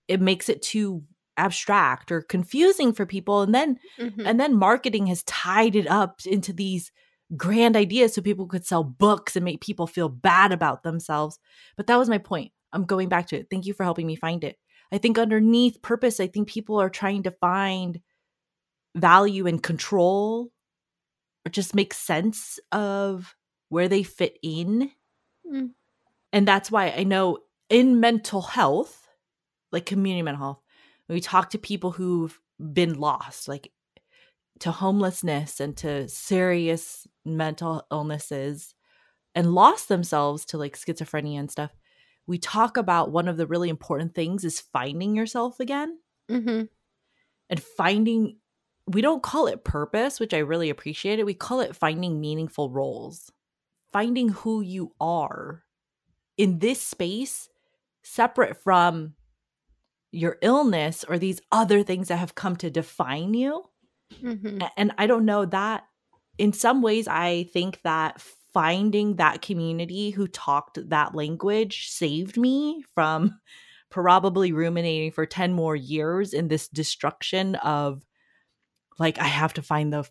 it 0.08 0.20
makes 0.20 0.48
it 0.48 0.62
too 0.62 1.04
abstract 1.36 2.12
or 2.12 2.22
confusing 2.22 2.92
for 2.92 3.06
people 3.06 3.42
and 3.42 3.54
then 3.54 3.78
Mhm. 3.98 4.26
and 4.26 4.38
then 4.40 4.54
marketing 4.54 5.06
has 5.08 5.22
tied 5.24 5.76
it 5.76 5.88
up 5.88 6.20
into 6.26 6.52
these 6.52 6.92
grand 7.36 7.76
ideas 7.76 8.14
so 8.14 8.22
people 8.22 8.46
could 8.46 8.64
sell 8.66 8.84
books 8.84 9.34
and 9.36 9.44
make 9.44 9.60
people 9.60 9.86
feel 9.86 10.08
bad 10.08 10.52
about 10.52 10.82
themselves. 10.84 11.38
But 11.76 11.86
that 11.88 11.96
was 11.98 12.08
my 12.08 12.18
point. 12.18 12.52
I'm 12.72 12.84
going 12.84 13.08
back 13.08 13.26
to 13.28 13.36
it. 13.38 13.48
Thank 13.50 13.66
you 13.66 13.74
for 13.74 13.84
helping 13.84 14.06
me 14.06 14.16
find 14.16 14.44
it. 14.44 14.58
I 14.92 14.98
think 14.98 15.18
underneath 15.18 15.82
purpose 15.82 16.20
i 16.20 16.26
think 16.28 16.48
people 16.48 16.80
are 16.80 16.90
trying 16.90 17.24
to 17.24 17.32
find 17.32 18.00
value 18.96 19.46
and 19.46 19.62
control 19.62 20.50
or 21.46 21.50
just 21.50 21.74
make 21.74 21.94
sense 21.94 22.58
of 22.72 23.34
where 23.68 23.88
they 23.88 24.02
fit 24.02 24.38
in 24.42 24.90
Mm. 25.46 25.70
and 26.32 26.48
that's 26.48 26.70
why 26.70 26.90
i 26.96 27.02
know 27.04 27.38
in 27.68 28.00
mental 28.00 28.40
health 28.40 29.06
like 29.72 29.84
community 29.84 30.22
mental 30.22 30.42
health 30.42 30.62
when 31.06 31.16
we 31.16 31.20
talk 31.20 31.50
to 31.50 31.58
people 31.58 31.90
who've 31.90 32.40
been 32.72 32.94
lost 32.94 33.46
like 33.46 33.70
to 34.60 34.70
homelessness 34.70 35.60
and 35.60 35.76
to 35.76 36.08
serious 36.08 37.06
mental 37.26 37.86
illnesses 37.92 38.74
and 39.34 39.52
lost 39.54 39.88
themselves 39.88 40.46
to 40.46 40.56
like 40.56 40.78
schizophrenia 40.78 41.38
and 41.38 41.50
stuff 41.50 41.72
we 42.26 42.38
talk 42.38 42.78
about 42.78 43.12
one 43.12 43.28
of 43.28 43.36
the 43.36 43.46
really 43.46 43.68
important 43.68 44.14
things 44.14 44.44
is 44.44 44.60
finding 44.60 45.14
yourself 45.14 45.60
again 45.60 45.98
Mhm. 46.30 46.68
and 47.50 47.62
finding 47.62 48.38
we 48.86 49.02
don't 49.02 49.22
call 49.22 49.46
it 49.46 49.64
purpose 49.64 50.18
which 50.20 50.32
i 50.32 50.38
really 50.38 50.70
appreciate 50.70 51.18
it 51.18 51.26
we 51.26 51.34
call 51.34 51.60
it 51.60 51.76
finding 51.76 52.20
meaningful 52.20 52.70
roles 52.70 53.30
finding 53.94 54.28
who 54.30 54.60
you 54.60 54.92
are 55.00 55.62
in 56.36 56.58
this 56.58 56.82
space 56.82 57.48
separate 58.02 58.60
from 58.62 59.14
your 60.12 60.36
illness 60.42 61.04
or 61.08 61.18
these 61.18 61.40
other 61.52 61.82
things 61.84 62.08
that 62.08 62.18
have 62.18 62.34
come 62.34 62.56
to 62.56 62.70
define 62.70 63.34
you 63.34 63.64
Mhm. 64.22 64.68
And 64.76 64.92
i 64.98 65.06
don't 65.06 65.24
know 65.24 65.44
that 65.46 65.84
in 66.38 66.52
some 66.52 66.82
ways 66.82 67.08
i 67.08 67.44
think 67.52 67.80
that 67.84 68.20
finding 68.52 69.16
that 69.16 69.42
community 69.42 70.10
who 70.10 70.28
talked 70.28 70.78
that 70.90 71.14
language 71.14 71.88
saved 71.88 72.36
me 72.36 72.84
from 72.94 73.40
probably 73.90 74.52
ruminating 74.52 75.10
for 75.12 75.26
10 75.26 75.52
more 75.52 75.76
years 75.76 76.32
in 76.34 76.48
this 76.48 76.68
destruction 76.68 77.54
of 77.56 78.04
like 78.98 79.18
i 79.18 79.26
have 79.26 79.54
to 79.54 79.62
find 79.62 79.92
the 79.92 80.04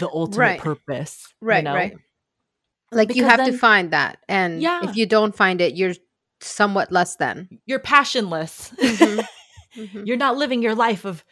the 0.00 0.08
ultimate 0.08 0.38
Right. 0.38 0.60
purpose 0.60 1.26
you 1.28 1.34
Right, 1.46 1.64
know? 1.64 1.74
right. 1.74 1.98
Like 2.94 3.14
you 3.14 3.24
have 3.24 3.44
to 3.44 3.56
find 3.58 3.90
that. 3.92 4.18
And 4.28 4.62
Yeah. 4.62 4.80
if 4.88 4.96
you 4.96 5.06
don't 5.06 5.34
find 5.36 5.60
it, 5.60 5.74
you're 5.74 5.94
somewhat 6.40 6.92
less 6.92 7.16
than. 7.16 7.48
you're 7.66 7.78
passionless 7.78 8.70
Mhm. 8.82 9.26
Mhm. 9.76 10.06
you're 10.06 10.16
not 10.16 10.36
living 10.36 10.62
your 10.62 10.74
life 10.74 11.04
of 11.06 11.24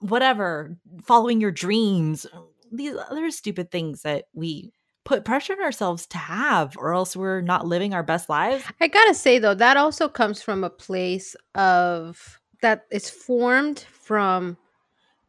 whatever 0.00 0.76
following 1.04 1.40
your 1.40 1.50
dreams 1.50 2.26
these 2.70 2.94
other 3.10 3.30
stupid 3.30 3.70
things 3.70 4.02
that 4.02 4.26
we 4.34 4.72
put 5.04 5.24
pressure 5.24 5.54
on 5.54 5.62
ourselves 5.62 6.06
to 6.06 6.18
have 6.18 6.76
or 6.76 6.92
else 6.94 7.16
we're 7.16 7.40
not 7.40 7.66
living 7.66 7.92
our 7.94 8.02
best 8.04 8.28
lives 8.28 8.64
I 8.80 8.86
gotta 8.88 9.14
say 9.14 9.38
though, 9.40 9.54
that 9.54 9.76
also 9.76 10.08
comes 10.08 10.42
from 10.42 10.62
a 10.64 10.70
place 10.70 11.34
of 11.54 12.40
that 12.62 12.86
is 12.92 13.10
formed 13.10 13.80
from 13.80 14.56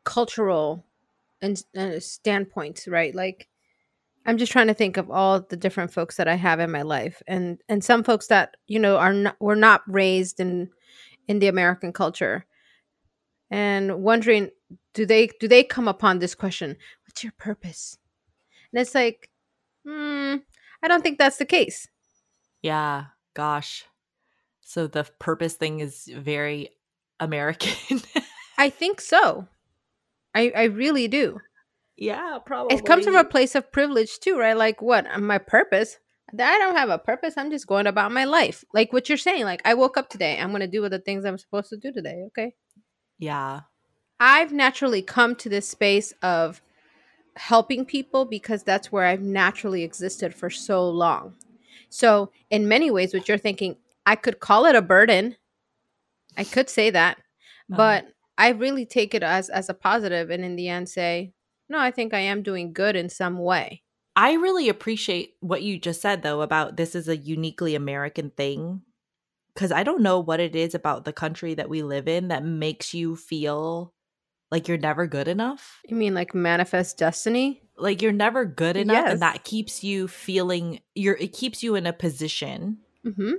cultural 0.03 0.85
and 1.41 1.61
uh, 1.75 1.99
standpoints, 1.99 2.87
right? 2.87 3.13
Like 3.15 3.47
I'm 4.27 4.37
just 4.37 4.51
trying 4.51 4.67
to 4.67 4.73
think 4.73 4.97
of 4.97 5.09
all 5.09 5.41
the 5.41 5.57
different 5.57 5.91
folks 5.91 6.17
that 6.17 6.27
I 6.27 6.35
have 6.35 6.59
in 6.59 6.71
my 6.71 6.83
life, 6.83 7.23
and 7.27 7.59
and 7.69 7.83
some 7.83 8.03
folks 8.03 8.27
that 8.27 8.55
you 8.67 8.79
know 8.79 8.97
are 8.97 9.13
not 9.13 9.37
were 9.39 9.55
not 9.55 9.81
raised 9.87 10.39
in 10.39 10.69
in 11.27 11.39
the 11.39 11.47
American 11.47 11.93
culture, 11.93 12.45
and 13.49 14.03
wondering 14.03 14.51
do 14.93 15.05
they 15.05 15.29
do 15.39 15.47
they 15.47 15.63
come 15.63 15.87
upon 15.87 16.19
this 16.19 16.35
question? 16.35 16.75
What's 17.07 17.23
your 17.23 17.33
purpose? 17.37 17.97
And 18.71 18.81
it's 18.81 18.93
like, 18.93 19.29
hmm, 19.85 20.35
I 20.83 20.87
don't 20.87 21.01
think 21.01 21.17
that's 21.17 21.37
the 21.37 21.45
case. 21.45 21.87
yeah 22.61 23.05
gosh 23.33 23.85
so 24.61 24.87
the 24.87 25.03
purpose 25.19 25.53
thing 25.53 25.79
is 25.79 26.09
very 26.11 26.69
american 27.19 28.01
I 28.57 28.69
think 28.69 29.01
so. 29.01 29.47
I 30.33 30.51
I 30.55 30.63
really 30.63 31.07
do. 31.07 31.39
Yeah 31.97 32.37
probably 32.45 32.75
It 32.77 32.85
comes 32.85 33.05
from 33.05 33.15
a 33.15 33.23
place 33.23 33.55
of 33.55 33.71
privilege 33.71 34.19
too, 34.19 34.37
right? 34.37 34.55
Like 34.55 34.81
what? 34.81 35.07
uh, 35.09 35.19
My 35.19 35.37
purpose. 35.37 35.97
That 36.33 36.53
I 36.53 36.57
don't 36.57 36.75
have 36.75 36.89
a 36.89 36.97
purpose. 36.99 37.35
I'm 37.37 37.49
just 37.51 37.67
going 37.67 37.87
about 37.87 38.11
my 38.11 38.25
life. 38.25 38.63
Like 38.73 38.91
what 38.91 39.07
you're 39.07 39.17
saying. 39.17 39.45
Like 39.45 39.61
I 39.65 39.73
woke 39.73 39.97
up 39.97 40.09
today. 40.09 40.37
I'm 40.39 40.51
gonna 40.51 40.67
do 40.67 40.87
the 40.89 40.99
things 40.99 41.23
I'm 41.25 41.37
supposed 41.37 41.69
to 41.69 41.77
do 41.77 41.91
today. 41.93 42.23
Okay. 42.27 42.53
Yeah. 43.17 43.61
I've 44.19 44.51
naturally 44.51 45.01
come 45.01 45.35
to 45.35 45.49
this 45.49 45.69
space 45.69 46.13
of 46.21 46.61
helping 47.37 47.85
people 47.85 48.25
because 48.25 48.63
that's 48.63 48.91
where 48.91 49.05
I've 49.05 49.21
naturally 49.21 49.83
existed 49.83 50.33
for 50.33 50.49
so 50.49 50.89
long. 50.89 51.35
So, 51.89 52.31
in 52.49 52.67
many 52.67 52.91
ways, 52.91 53.13
what 53.13 53.27
you're 53.29 53.37
thinking, 53.37 53.77
I 54.05 54.15
could 54.15 54.39
call 54.39 54.65
it 54.65 54.75
a 54.75 54.81
burden. 54.81 55.35
I 56.35 56.43
could 56.43 56.69
say 56.69 56.89
that, 56.89 57.17
Uh-huh. 57.71 57.77
but 57.77 58.07
I 58.37 58.49
really 58.49 58.85
take 58.85 59.13
it 59.15 59.23
as 59.23 59.49
as 59.49 59.69
a 59.69 59.73
positive, 59.73 60.29
and 60.29 60.43
in 60.43 60.55
the 60.55 60.67
end, 60.67 60.89
say, 60.89 61.31
no, 61.69 61.79
I 61.79 61.91
think 61.91 62.13
I 62.13 62.19
am 62.19 62.43
doing 62.43 62.73
good 62.73 62.95
in 62.95 63.09
some 63.09 63.37
way. 63.39 63.83
I 64.15 64.33
really 64.33 64.67
appreciate 64.69 65.35
what 65.41 65.61
you 65.61 65.77
just 65.79 66.01
said 66.01 66.23
though 66.23 66.41
about 66.41 66.75
this 66.77 66.95
is 66.95 67.07
a 67.07 67.17
uniquely 67.17 67.75
American 67.75 68.31
thing 68.31 68.81
cuz 69.55 69.71
I 69.71 69.83
don't 69.83 70.01
know 70.01 70.19
what 70.19 70.39
it 70.39 70.55
is 70.55 70.73
about 70.75 71.05
the 71.05 71.13
country 71.13 71.53
that 71.55 71.69
we 71.69 71.83
live 71.83 72.07
in 72.07 72.29
that 72.29 72.43
makes 72.43 72.93
you 72.93 73.15
feel 73.15 73.93
like 74.49 74.67
you're 74.67 74.77
never 74.77 75.05
good 75.07 75.27
enough. 75.27 75.81
You 75.85 75.95
mean 75.97 76.13
like 76.15 76.33
manifest 76.33 76.97
destiny? 76.97 77.61
Like 77.77 78.01
you're 78.01 78.11
never 78.11 78.45
good 78.45 78.75
enough 78.77 79.03
Yes. 79.03 79.11
and 79.13 79.21
that 79.21 79.43
keeps 79.43 79.83
you 79.83 80.07
feeling 80.07 80.79
you're 80.95 81.17
it 81.17 81.33
keeps 81.33 81.61
you 81.63 81.75
in 81.75 81.85
a 81.85 81.93
position 81.93 82.79
Mm-hmm. 83.05 83.33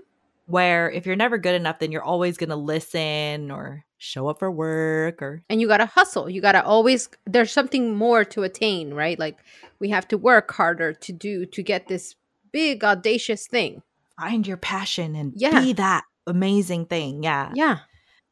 where 0.46 0.90
if 0.90 1.06
you're 1.06 1.16
never 1.16 1.38
good 1.38 1.54
enough 1.54 1.78
then 1.78 1.92
you're 1.92 2.02
always 2.04 2.36
going 2.36 2.50
to 2.50 2.56
listen 2.56 3.50
or 3.50 3.84
show 3.98 4.28
up 4.28 4.38
for 4.38 4.50
work 4.50 5.20
or 5.20 5.42
And 5.50 5.60
you 5.60 5.66
got 5.68 5.78
to 5.78 5.86
hustle. 5.86 6.30
You 6.30 6.40
got 6.40 6.52
to 6.52 6.64
always, 6.64 7.08
there's 7.26 7.52
something 7.52 7.94
more 7.96 8.24
to 8.26 8.42
attain, 8.44 8.94
right? 8.94 9.18
Like 9.18 9.38
we 9.80 9.90
have 9.90 10.06
to 10.08 10.18
work 10.18 10.52
harder 10.52 10.92
to 10.92 11.12
do, 11.12 11.44
to 11.46 11.62
get 11.62 11.88
this 11.88 12.14
big, 12.52 12.84
audacious 12.84 13.46
thing. 13.46 13.82
find 14.18 14.46
your 14.46 14.56
passion 14.56 15.14
and 15.16 15.32
Yeah. 15.36 15.60
be 15.60 15.72
that 15.74 16.04
amazing 16.26 16.86
thing. 16.86 17.22
Yeah. 17.22 17.50
Yeah. 17.54 17.78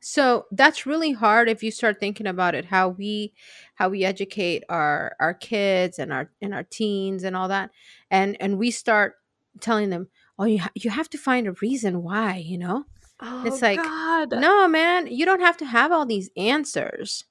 So 0.00 0.46
that's 0.52 0.86
really 0.86 1.12
hard 1.12 1.48
if 1.48 1.62
you 1.64 1.70
start 1.72 1.98
thinking 1.98 2.26
about 2.28 2.54
it 2.54 2.66
how 2.66 2.90
we 2.90 3.32
how 3.74 3.88
we 3.88 4.04
educate 4.04 4.62
our 4.68 5.16
our 5.18 5.34
kids 5.34 5.98
and 5.98 6.12
our 6.12 6.30
and 6.40 6.54
our 6.54 6.62
teens 6.62 7.24
and 7.24 7.34
all 7.34 7.48
that 7.48 7.70
and 8.10 8.36
and 8.40 8.56
we 8.58 8.70
start 8.70 9.14
telling 9.60 9.90
them 9.90 10.06
oh 10.38 10.44
you 10.44 10.60
ha- 10.60 10.70
you 10.74 10.90
have 10.90 11.08
to 11.10 11.18
find 11.18 11.46
a 11.48 11.52
reason 11.62 12.02
why 12.04 12.36
you 12.36 12.58
know 12.58 12.84
It's 13.20 13.62
like, 13.62 13.80
Oh, 13.80 14.26
God. 14.28 14.40
no 14.40 14.68
man 14.68 15.06
you 15.06 15.24
don't 15.24 15.40
have 15.40 15.56
to 15.58 15.64
have 15.64 15.92
all 15.92 16.06
these 16.06 16.30
answers 16.36 17.24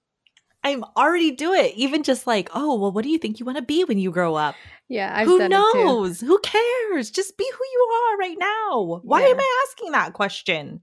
I'm 0.63 0.84
already 0.98 1.30
do 1.30 1.54
it. 1.54 1.75
Even 1.75 2.01
just 2.01 2.25
like, 2.25 2.50
oh, 2.56 2.80
well, 2.80 2.92
what 2.92 3.04
do 3.04 3.10
you 3.10 3.20
think 3.20 3.39
you 3.39 3.46
want 3.46 3.60
to 3.60 3.63
be 3.63 3.84
when 3.84 4.00
you 4.00 4.10
grow 4.10 4.34
up? 4.34 4.56
yeah 4.89 5.13
I've 5.15 5.27
who 5.27 5.38
done 5.38 5.51
it 5.51 5.56
too. 5.56 5.86
knows? 5.86 6.22
Who 6.22 6.39
cares? 6.39 7.12
Just 7.12 7.38
be 7.38 7.48
who 7.54 7.63
you 7.72 7.89
are 7.94 8.18
right 8.18 8.38
now. 8.39 9.01
Why 9.04 9.20
Yeah. 9.20 9.25
am 9.27 9.39
I 9.39 9.65
asking 9.68 9.92
that 9.92 10.13
question? 10.13 10.82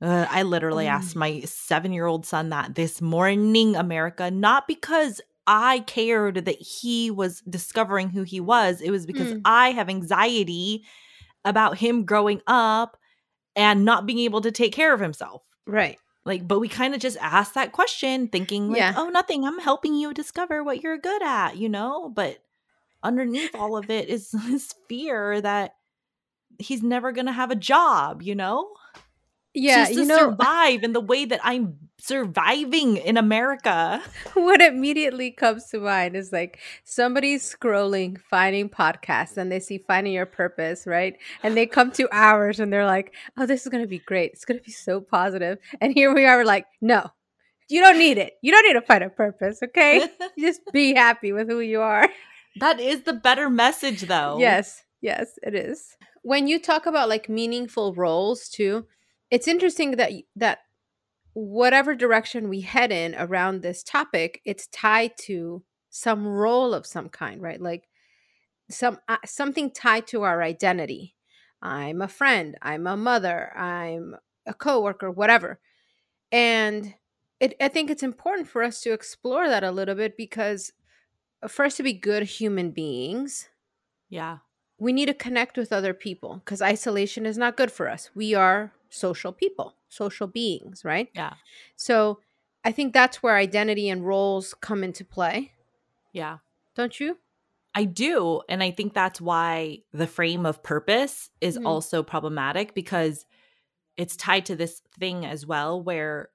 Uh, 0.00 0.26
I 0.30 0.44
literally 0.44 0.86
Mm. 0.86 0.92
asked 0.92 1.14
my 1.16 1.40
seven 1.40 1.92
year 1.92 2.06
old 2.06 2.24
son 2.24 2.48
that 2.50 2.74
this 2.74 3.02
morning, 3.02 3.76
America, 3.76 4.30
not 4.30 4.66
because 4.66 5.20
I 5.46 5.80
cared 5.80 6.44
that 6.46 6.56
he 6.60 7.10
was 7.10 7.40
discovering 7.42 8.08
who 8.08 8.22
he 8.22 8.40
was. 8.40 8.80
It 8.80 8.90
was 8.90 9.04
because 9.04 9.32
Mm. 9.32 9.40
I 9.44 9.72
have 9.72 9.88
anxiety 9.90 10.84
about 11.44 11.78
him 11.78 12.04
growing 12.04 12.40
up 12.46 12.97
and 13.58 13.84
not 13.84 14.06
being 14.06 14.20
able 14.20 14.40
to 14.42 14.50
take 14.52 14.72
care 14.72 14.94
of 14.94 15.00
himself. 15.00 15.42
right 15.66 15.98
Like, 16.24 16.46
but 16.46 16.60
we 16.60 16.68
kind 16.68 16.94
of 16.94 17.00
just 17.00 17.16
asked 17.20 17.54
that 17.54 17.72
question 17.72 18.28
thinking, 18.28 18.68
like, 18.68 18.78
Yeah. 18.78 18.94
oh, 18.96 19.08
nothing. 19.08 19.44
I'm 19.44 19.58
helping 19.58 19.94
you 19.94 20.12
discover 20.14 20.62
what 20.62 20.82
you're 20.82 20.98
good 20.98 21.22
at, 21.22 21.56
you 21.56 21.68
know? 21.68 22.08
But 22.08 22.38
underneath 23.02 23.54
all 23.54 23.76
of 23.76 23.88
it 23.90 24.08
is 24.08 24.30
this 24.46 24.74
fear 24.88 25.40
that 25.40 25.74
he's 26.58 26.82
never 26.82 27.12
going 27.12 27.26
to 27.26 27.32
have 27.32 27.50
a 27.50 27.56
job, 27.56 28.22
you 28.22 28.34
know? 28.34 28.68
Yeah 29.58 29.84
Just 29.84 29.94
to 29.94 30.00
you 30.00 30.06
know 30.06 30.30
survive 30.30 30.82
in 30.82 30.92
the 30.92 31.00
way 31.00 31.24
that 31.24 31.40
I'm 31.42 31.76
surviving 32.00 32.96
in 32.96 33.16
America. 33.16 34.00
what 34.34 34.60
immediately 34.60 35.30
comes 35.30 35.66
to 35.66 35.80
mind 35.80 36.16
is 36.16 36.32
like 36.32 36.58
somebody's 36.84 37.42
scrolling 37.42 38.18
finding 38.30 38.68
podcasts 38.68 39.36
and 39.36 39.50
they 39.50 39.60
see 39.60 39.78
finding 39.78 40.12
your 40.12 40.26
purpose 40.26 40.86
right? 40.86 41.16
And 41.42 41.56
they 41.56 41.66
come 41.66 41.90
to 41.92 42.08
ours 42.12 42.60
and 42.60 42.72
they're 42.72 42.86
like 42.86 43.14
oh 43.36 43.46
this 43.46 43.62
is 43.62 43.68
going 43.68 43.82
to 43.82 43.88
be 43.88 43.98
great. 43.98 44.32
It's 44.32 44.44
going 44.44 44.58
to 44.58 44.64
be 44.64 44.72
so 44.72 45.00
positive. 45.00 45.58
and 45.80 45.92
here 45.92 46.14
we 46.14 46.24
are 46.24 46.38
we're 46.38 46.44
like 46.44 46.66
no. 46.80 47.10
You 47.70 47.82
don't 47.82 47.98
need 47.98 48.16
it. 48.16 48.34
You 48.40 48.50
don't 48.50 48.66
need 48.66 48.80
to 48.80 48.86
find 48.86 49.04
a 49.04 49.10
purpose 49.10 49.60
okay? 49.62 50.08
You 50.36 50.46
just 50.46 50.62
be 50.72 50.94
happy 50.94 51.32
with 51.32 51.48
who 51.48 51.60
you 51.60 51.80
are. 51.80 52.08
That 52.60 52.80
is 52.80 53.02
the 53.02 53.12
better 53.12 53.50
message, 53.50 54.02
though. 54.02 54.38
yes. 54.38 54.82
Yes 55.00 55.38
it 55.42 55.54
is. 55.54 55.96
When 56.22 56.48
you 56.48 56.58
talk 56.58 56.86
about 56.86 57.08
like 57.08 57.28
meaningful 57.28 57.94
roles 57.94 58.48
too 58.48 58.86
it's 59.30 59.48
interesting 59.48 59.92
that 59.92 60.12
that 60.36 60.60
whatever 61.34 61.94
direction 61.94 62.48
we 62.48 62.60
head 62.62 62.90
in 62.90 63.14
around 63.16 63.62
this 63.62 63.82
topic 63.82 64.40
it's 64.44 64.66
tied 64.68 65.12
to 65.16 65.62
some 65.90 66.26
role 66.26 66.74
of 66.74 66.86
some 66.86 67.08
kind 67.08 67.40
right 67.40 67.60
like 67.60 67.88
some 68.70 68.98
uh, 69.08 69.16
something 69.24 69.70
tied 69.70 70.06
to 70.06 70.22
our 70.22 70.42
identity 70.42 71.14
i'm 71.62 72.02
a 72.02 72.08
friend 72.08 72.56
i'm 72.62 72.86
a 72.86 72.96
mother 72.96 73.56
i'm 73.56 74.16
a 74.46 74.54
coworker 74.54 75.10
whatever 75.10 75.60
and 76.32 76.94
it, 77.40 77.54
i 77.60 77.68
think 77.68 77.90
it's 77.90 78.02
important 78.02 78.48
for 78.48 78.62
us 78.62 78.80
to 78.80 78.92
explore 78.92 79.48
that 79.48 79.64
a 79.64 79.70
little 79.70 79.94
bit 79.94 80.16
because 80.16 80.72
uh, 81.42 81.48
for 81.48 81.64
us 81.64 81.76
to 81.76 81.82
be 81.82 81.92
good 81.92 82.24
human 82.24 82.70
beings 82.70 83.48
Yeah. 84.08 84.38
we 84.78 84.92
need 84.92 85.06
to 85.06 85.14
connect 85.14 85.56
with 85.56 85.72
other 85.72 85.94
people 85.94 86.42
because 86.44 86.60
isolation 86.62 87.26
is 87.26 87.38
not 87.38 87.56
good 87.56 87.70
for 87.72 87.88
us. 87.88 88.10
We 88.14 88.34
are 88.34 88.72
social 88.90 89.32
people, 89.32 89.74
social 89.88 90.26
beings, 90.26 90.84
right? 90.84 91.08
Yeah. 91.14 91.34
So 91.76 92.20
I 92.64 92.72
think 92.72 92.92
that's 92.92 93.22
where 93.22 93.36
identity 93.36 93.88
and 93.88 94.06
roles 94.06 94.54
come 94.54 94.82
into 94.84 95.04
play, 95.04 95.52
Yeah. 96.12 96.38
don't 96.74 96.98
you? 96.98 97.18
I 97.74 97.84
do. 97.84 98.40
And 98.48 98.62
I 98.62 98.70
think 98.70 98.94
that's 98.94 99.20
why 99.20 99.82
the 99.92 100.06
frame 100.06 100.44
of 100.46 100.62
purpose 100.62 101.30
is 101.40 101.58
Mhm. 101.58 101.66
also 101.66 102.02
problematic 102.02 102.74
because 102.74 103.24
it's 103.96 104.16
tied 104.16 104.46
to 104.46 104.56
this 104.56 104.80
thing 104.98 105.24
as 105.24 105.46
well 105.46 105.80
where 105.82 106.30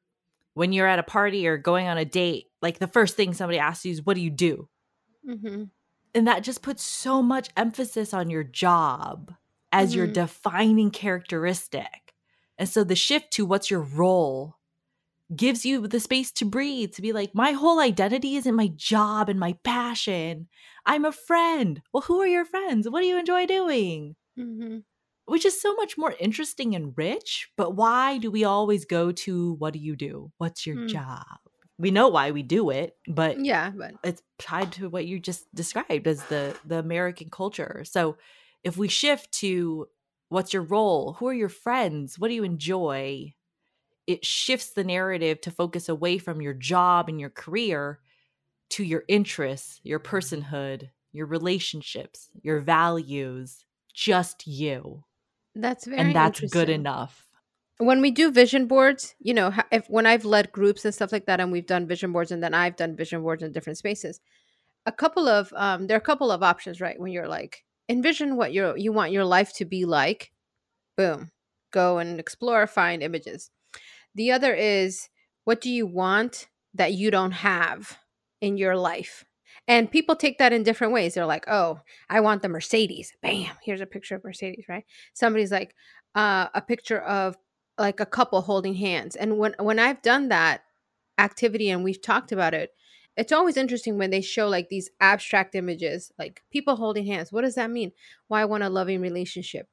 when 0.53 0.71
you're 0.71 0.87
at 0.87 0.99
a 0.99 1.03
party 1.03 1.47
or 1.47 1.57
going 1.57 1.87
on 1.87 1.97
a 1.97 2.05
date, 2.05 2.51
like 2.61 2.79
the 2.79 2.87
first 2.87 3.15
thing 3.15 3.33
somebody 3.33 3.57
asks 3.57 3.85
you 3.85 3.91
is, 3.91 4.05
What 4.05 4.13
do 4.15 4.21
you 4.21 4.29
do? 4.29 4.69
Mm-hmm. 5.27 5.63
And 6.15 6.27
that 6.27 6.43
just 6.43 6.61
puts 6.61 6.83
so 6.83 7.21
much 7.23 7.49
emphasis 7.57 8.13
on 8.13 8.29
your 8.29 8.43
job 8.43 9.33
as 9.71 9.95
your 9.95 10.07
Mhm. 10.07 10.13
defining 10.13 10.91
characteristic. 10.91 12.02
And 12.57 12.69
so 12.69 12.83
the 12.83 12.95
shift 12.95 13.31
to 13.33 13.45
what's 13.45 13.71
your 13.71 13.81
role 13.81 14.55
gives 15.35 15.65
you 15.65 15.87
the 15.87 15.99
space 15.99 16.31
to 16.33 16.45
breathe, 16.45 16.93
to 16.93 17.01
be 17.01 17.13
like, 17.13 17.35
my 17.35 17.51
whole 17.53 17.79
identity 17.79 18.35
isn't 18.35 18.55
my 18.55 18.67
job 18.69 19.29
and 19.29 19.39
my 19.39 19.53
passion. 19.63 20.49
I'm 20.85 21.05
a 21.05 21.11
friend. 21.11 21.81
Well, 21.93 22.03
who 22.03 22.21
are 22.21 22.27
your 22.27 22.45
friends? 22.45 22.89
What 22.89 23.01
do 23.01 23.07
you 23.07 23.17
enjoy 23.17 23.45
doing? 23.47 24.15
Mm-hmm. 24.37 24.79
Which 25.25 25.45
is 25.45 25.61
so 25.61 25.73
much 25.75 25.97
more 25.97 26.13
interesting 26.19 26.75
and 26.75 26.93
rich. 26.97 27.49
But 27.55 27.75
why 27.75 28.17
do 28.17 28.29
we 28.29 28.43
always 28.43 28.83
go 28.85 29.11
to 29.11 29.53
what 29.53 29.73
do 29.73 29.79
you 29.79 29.95
do? 29.95 30.31
What's 30.37 30.65
your 30.65 30.75
Hmm. 30.75 30.85
job? 30.85 31.25
We 31.77 31.91
know 31.91 32.09
why 32.09 32.31
we 32.31 32.43
do 32.43 32.69
it, 32.69 32.97
but 33.07 33.45
Yeah, 33.45 33.71
but 33.71 33.95
it's 34.03 34.21
tied 34.39 34.73
to 34.73 34.89
what 34.89 35.07
you 35.07 35.19
just 35.19 35.53
described 35.55 36.07
as 36.07 36.25
the 36.25 36.57
the 36.65 36.79
American 36.79 37.29
culture. 37.29 37.83
So 37.85 38.17
if 38.63 38.77
we 38.77 38.87
shift 38.89 39.31
to 39.41 39.87
what's 40.33 40.53
your 40.53 40.63
role, 40.63 41.13
who 41.13 41.27
are 41.27 41.33
your 41.33 41.49
friends, 41.49 42.17
what 42.17 42.27
do 42.27 42.33
you 42.33 42.43
enjoy, 42.43 43.33
it 44.07 44.25
shifts 44.25 44.71
the 44.71 44.83
narrative 44.83 45.39
to 45.41 45.51
focus 45.51 45.87
away 45.87 46.17
from 46.17 46.41
your 46.41 46.53
job 46.53 47.07
and 47.07 47.19
your 47.19 47.29
career 47.29 47.99
to 48.71 48.83
your 48.83 49.03
interests, 49.07 49.79
your 49.83 49.99
personhood, 49.99 50.89
your 51.11 51.27
relationships, 51.27 52.29
your 52.41 52.59
values, 52.59 53.63
just 53.93 54.47
you. 54.47 55.03
that's 55.55 55.85
very 55.85 55.99
and 55.99 56.15
that's 56.15 56.41
good 56.51 56.69
enough. 56.69 57.27
when 57.77 58.01
we 58.01 58.09
do 58.09 58.31
vision 58.31 58.65
boards, 58.65 59.13
you 59.19 59.33
know, 59.33 59.53
if 59.71 59.87
when 59.87 60.07
I've 60.07 60.25
led 60.25 60.51
groups 60.51 60.83
and 60.83 60.93
stuff 60.93 61.11
like 61.11 61.27
that, 61.27 61.39
and 61.39 61.51
we've 61.51 61.67
done 61.67 61.87
vision 61.87 62.11
boards, 62.11 62.31
and 62.31 62.41
then 62.43 62.55
I've 62.55 62.75
done 62.75 62.95
vision 62.95 63.21
boards 63.21 63.43
in 63.43 63.51
different 63.51 63.77
spaces, 63.77 64.19
a 64.87 64.91
couple 64.91 65.27
of 65.27 65.53
um, 65.55 65.85
there 65.85 65.95
are 65.95 65.99
a 65.99 66.01
couple 66.01 66.31
of 66.31 66.41
options, 66.41 66.81
right? 66.81 66.99
When 66.99 67.11
you're 67.11 67.27
like, 67.27 67.63
envision 67.89 68.35
what 68.35 68.53
you 68.53 68.73
you 68.77 68.91
want 68.91 69.11
your 69.11 69.25
life 69.25 69.53
to 69.55 69.65
be 69.65 69.85
like, 69.85 70.31
boom, 70.97 71.31
go 71.71 71.97
and 71.97 72.19
explore, 72.19 72.67
find 72.67 73.03
images. 73.03 73.49
The 74.15 74.31
other 74.31 74.53
is, 74.53 75.09
what 75.43 75.61
do 75.61 75.69
you 75.69 75.85
want 75.85 76.47
that 76.73 76.93
you 76.93 77.11
don't 77.11 77.31
have 77.31 77.97
in 78.41 78.57
your 78.57 78.75
life? 78.75 79.25
And 79.67 79.89
people 79.89 80.15
take 80.15 80.39
that 80.39 80.53
in 80.53 80.63
different 80.63 80.93
ways. 80.93 81.13
They're 81.13 81.25
like, 81.25 81.45
oh, 81.47 81.79
I 82.09 82.19
want 82.19 82.41
the 82.41 82.49
Mercedes. 82.49 83.13
Bam, 83.21 83.55
here's 83.63 83.81
a 83.81 83.85
picture 83.85 84.15
of 84.15 84.23
Mercedes, 84.23 84.65
right? 84.67 84.83
Somebody's 85.13 85.51
like, 85.51 85.73
uh, 86.15 86.47
a 86.53 86.61
picture 86.61 86.99
of 86.99 87.37
like 87.77 87.99
a 87.99 88.05
couple 88.05 88.41
holding 88.41 88.75
hands. 88.75 89.15
And 89.15 89.37
when 89.37 89.55
when 89.59 89.79
I've 89.79 90.01
done 90.01 90.29
that 90.29 90.63
activity 91.17 91.69
and 91.69 91.83
we've 91.83 92.01
talked 92.01 92.31
about 92.31 92.53
it, 92.53 92.71
it's 93.15 93.31
always 93.31 93.57
interesting 93.57 93.97
when 93.97 94.09
they 94.09 94.21
show 94.21 94.47
like 94.47 94.69
these 94.69 94.89
abstract 94.99 95.55
images, 95.55 96.11
like 96.17 96.41
people 96.51 96.75
holding 96.75 97.05
hands. 97.05 97.31
What 97.31 97.41
does 97.41 97.55
that 97.55 97.69
mean? 97.71 97.91
Why 98.27 98.41
I 98.41 98.45
want 98.45 98.63
a 98.63 98.69
loving 98.69 99.01
relationship? 99.01 99.67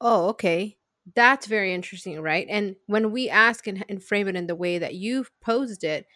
Oh, 0.00 0.28
okay. 0.28 0.76
That's 1.14 1.46
very 1.46 1.74
interesting, 1.74 2.20
right? 2.20 2.46
And 2.48 2.76
when 2.86 3.10
we 3.10 3.28
ask 3.28 3.66
and, 3.66 3.84
and 3.88 4.02
frame 4.02 4.28
it 4.28 4.36
in 4.36 4.46
the 4.46 4.54
way 4.54 4.78
that 4.78 4.94
you've 4.94 5.30
posed 5.40 5.84
it, 5.84 6.06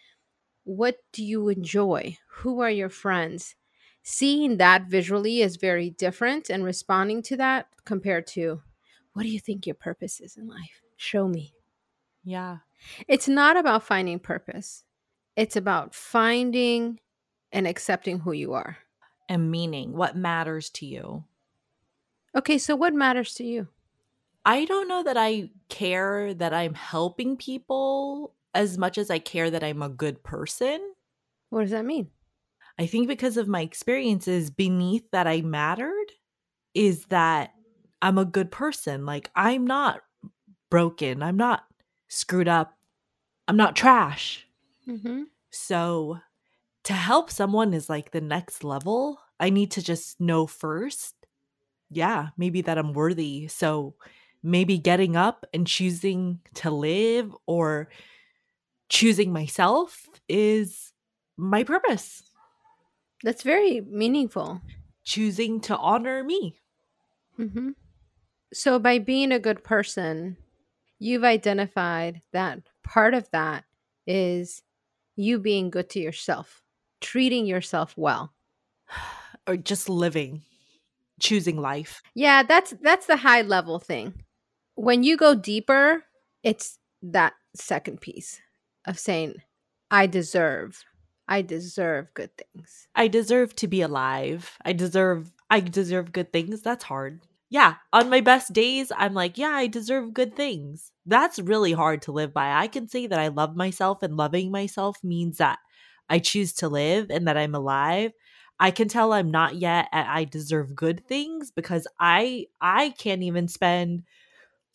what 0.63 0.97
do 1.11 1.23
you 1.23 1.49
enjoy? 1.49 2.17
Who 2.27 2.59
are 2.61 2.69
your 2.69 2.89
friends? 2.89 3.55
Seeing 4.03 4.57
that 4.57 4.85
visually 4.87 5.41
is 5.41 5.55
very 5.55 5.89
different 5.89 6.49
and 6.49 6.63
responding 6.63 7.23
to 7.23 7.37
that 7.37 7.67
compared 7.85 8.27
to 8.27 8.61
what 9.13 9.23
do 9.23 9.29
you 9.29 9.39
think 9.39 9.65
your 9.65 9.75
purpose 9.75 10.19
is 10.19 10.37
in 10.37 10.47
life? 10.47 10.81
Show 10.97 11.27
me. 11.27 11.53
Yeah. 12.23 12.57
It's 13.07 13.27
not 13.27 13.57
about 13.57 13.83
finding 13.83 14.19
purpose. 14.19 14.83
It's 15.35 15.55
about 15.55 15.93
finding 15.93 16.99
and 17.51 17.67
accepting 17.67 18.19
who 18.19 18.31
you 18.31 18.53
are. 18.53 18.77
And 19.27 19.51
meaning, 19.51 19.93
what 19.93 20.15
matters 20.15 20.69
to 20.71 20.85
you? 20.85 21.23
Okay, 22.35 22.57
so 22.57 22.75
what 22.75 22.93
matters 22.93 23.33
to 23.35 23.43
you? 23.43 23.67
I 24.45 24.65
don't 24.65 24.87
know 24.87 25.03
that 25.03 25.17
I 25.17 25.49
care 25.69 26.33
that 26.35 26.53
I'm 26.53 26.75
helping 26.75 27.35
people 27.37 28.33
as 28.53 28.77
much 28.77 28.97
as 28.97 29.09
I 29.09 29.19
care 29.19 29.49
that 29.49 29.63
I'm 29.63 29.81
a 29.81 29.89
good 29.89 30.23
person. 30.23 30.93
What 31.49 31.61
does 31.61 31.71
that 31.71 31.85
mean? 31.85 32.09
I 32.77 32.85
think 32.85 33.07
because 33.07 33.37
of 33.37 33.47
my 33.47 33.61
experiences 33.61 34.49
beneath 34.49 35.09
that 35.11 35.27
I 35.27 35.41
mattered 35.41 36.11
is 36.73 37.05
that 37.05 37.53
I'm 38.01 38.17
a 38.17 38.25
good 38.25 38.51
person. 38.51 39.05
Like 39.05 39.31
I'm 39.35 39.65
not 39.65 40.01
broken. 40.69 41.23
I'm 41.23 41.37
not 41.37 41.63
screwed 42.07 42.47
up. 42.47 42.77
I'm 43.47 43.57
not 43.57 43.75
trash. 43.75 44.45
Mm-hmm. 44.87 45.23
So 45.51 46.19
to 46.85 46.93
help 46.93 47.31
someone 47.31 47.73
is 47.73 47.89
like 47.89 48.11
the 48.11 48.21
next 48.21 48.63
level. 48.63 49.19
I 49.39 49.49
need 49.49 49.71
to 49.71 49.81
just 49.81 50.21
know 50.21 50.47
first, 50.47 51.15
yeah, 51.89 52.29
maybe 52.37 52.61
that 52.61 52.77
I'm 52.77 52.93
worthy. 52.93 53.47
So 53.47 53.95
maybe 54.43 54.77
getting 54.77 55.15
up 55.15 55.45
and 55.53 55.65
choosing 55.65 56.39
to 56.55 56.69
live 56.69 57.35
or 57.47 57.89
choosing 58.89 59.33
myself 59.33 60.07
is 60.29 60.93
my 61.35 61.63
purpose. 61.63 62.23
That's 63.23 63.43
very 63.43 63.81
meaningful. 63.81 64.61
Choosing 65.03 65.59
to 65.61 65.75
honor 65.75 66.23
me. 66.23 66.59
Mm-hmm. 67.39 67.71
So, 68.53 68.79
by 68.79 68.99
being 68.99 69.31
a 69.31 69.39
good 69.39 69.63
person, 69.63 70.37
you've 70.99 71.23
identified 71.23 72.21
that 72.31 72.61
part 72.83 73.13
of 73.13 73.29
that 73.31 73.65
is 74.07 74.61
you 75.15 75.39
being 75.39 75.69
good 75.69 75.89
to 75.91 75.99
yourself, 75.99 76.61
treating 77.01 77.45
yourself 77.45 77.93
well, 77.97 78.33
or 79.47 79.57
just 79.57 79.89
living, 79.89 80.41
choosing 81.19 81.61
life. 81.61 82.01
Yeah, 82.13 82.43
that's 82.43 82.73
that's 82.81 83.05
the 83.05 83.17
high 83.17 83.41
level 83.41 83.79
thing. 83.79 84.13
When 84.75 85.03
you 85.03 85.17
go 85.17 85.35
deeper, 85.35 86.03
it's 86.43 86.77
that 87.01 87.33
second 87.55 88.01
piece 88.01 88.39
of 88.85 88.99
saying 88.99 89.35
I 89.89 90.07
deserve 90.07 90.83
I 91.27 91.41
deserve 91.41 92.13
good 92.13 92.31
things. 92.37 92.87
I 92.95 93.07
deserve 93.07 93.55
to 93.57 93.67
be 93.67 93.81
alive. 93.81 94.57
I 94.63 94.73
deserve 94.73 95.31
I 95.49 95.59
deserve 95.59 96.11
good 96.11 96.31
things. 96.31 96.61
That's 96.61 96.83
hard. 96.83 97.21
Yeah, 97.55 97.75
on 97.93 98.09
my 98.09 98.19
best 98.19 98.51
days, 98.51 98.91
I'm 98.97 99.13
like, 99.13 99.37
yeah, 99.37 99.51
I 99.51 99.67
deserve 99.67 100.13
good 100.13 100.35
things. 100.35 100.91
That's 101.05 101.39
really 101.39 101.71
hard 101.71 102.01
to 102.01 102.11
live 102.11 102.33
by. 102.33 102.51
I 102.51 102.67
can 102.67 102.89
say 102.89 103.07
that 103.07 103.17
I 103.17 103.29
love 103.29 103.55
myself 103.55 104.03
and 104.03 104.17
loving 104.17 104.51
myself 104.51 105.01
means 105.05 105.37
that 105.37 105.59
I 106.09 106.19
choose 106.19 106.51
to 106.55 106.67
live 106.67 107.09
and 107.09 107.29
that 107.29 107.37
I'm 107.37 107.55
alive. 107.55 108.11
I 108.59 108.71
can 108.71 108.89
tell 108.89 109.13
I'm 109.13 109.31
not 109.31 109.55
yet 109.55 109.87
at 109.93 110.05
I 110.05 110.25
deserve 110.25 110.75
good 110.75 111.07
things 111.07 111.49
because 111.49 111.87
I 111.97 112.47
I 112.59 112.89
can't 112.89 113.23
even 113.23 113.47
spend 113.47 114.03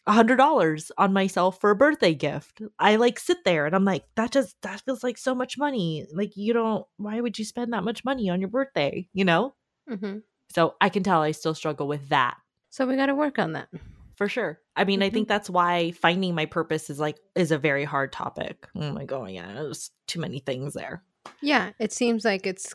a 0.06 0.12
hundred 0.12 0.36
dollars 0.36 0.90
on 0.96 1.12
myself 1.12 1.60
for 1.60 1.68
a 1.68 1.76
birthday 1.76 2.14
gift. 2.14 2.62
I 2.78 2.96
like 2.96 3.18
sit 3.18 3.44
there 3.44 3.66
and 3.66 3.76
I'm 3.76 3.84
like, 3.84 4.06
that 4.16 4.30
just 4.30 4.56
that 4.62 4.80
feels 4.86 5.04
like 5.04 5.18
so 5.18 5.34
much 5.34 5.58
money. 5.58 6.06
Like 6.14 6.34
you 6.34 6.54
don't 6.54 6.86
why 6.96 7.20
would 7.20 7.38
you 7.38 7.44
spend 7.44 7.74
that 7.74 7.84
much 7.84 8.06
money 8.06 8.30
on 8.30 8.40
your 8.40 8.48
birthday? 8.48 9.06
You 9.12 9.26
know? 9.26 9.54
Mm-hmm. 9.86 10.20
So 10.54 10.76
I 10.80 10.88
can 10.88 11.02
tell 11.02 11.20
I 11.20 11.32
still 11.32 11.54
struggle 11.54 11.86
with 11.86 12.08
that. 12.08 12.38
So 12.70 12.86
we 12.86 12.96
got 12.96 13.06
to 13.06 13.14
work 13.14 13.38
on 13.38 13.52
that. 13.52 13.68
For 14.16 14.28
sure. 14.28 14.60
I 14.76 14.84
mean, 14.84 15.00
mm-hmm. 15.00 15.06
I 15.06 15.10
think 15.10 15.28
that's 15.28 15.48
why 15.48 15.92
finding 15.92 16.34
my 16.34 16.46
purpose 16.46 16.90
is 16.90 17.00
like 17.00 17.18
is 17.34 17.52
a 17.52 17.58
very 17.58 17.84
hard 17.84 18.12
topic. 18.12 18.68
Oh 18.76 18.92
my 18.92 19.04
god, 19.04 19.30
yeah, 19.30 19.52
there's 19.54 19.90
too 20.06 20.20
many 20.20 20.40
things 20.40 20.74
there. 20.74 21.02
Yeah, 21.40 21.70
it 21.78 21.92
seems 21.92 22.24
like 22.24 22.46
it's 22.46 22.74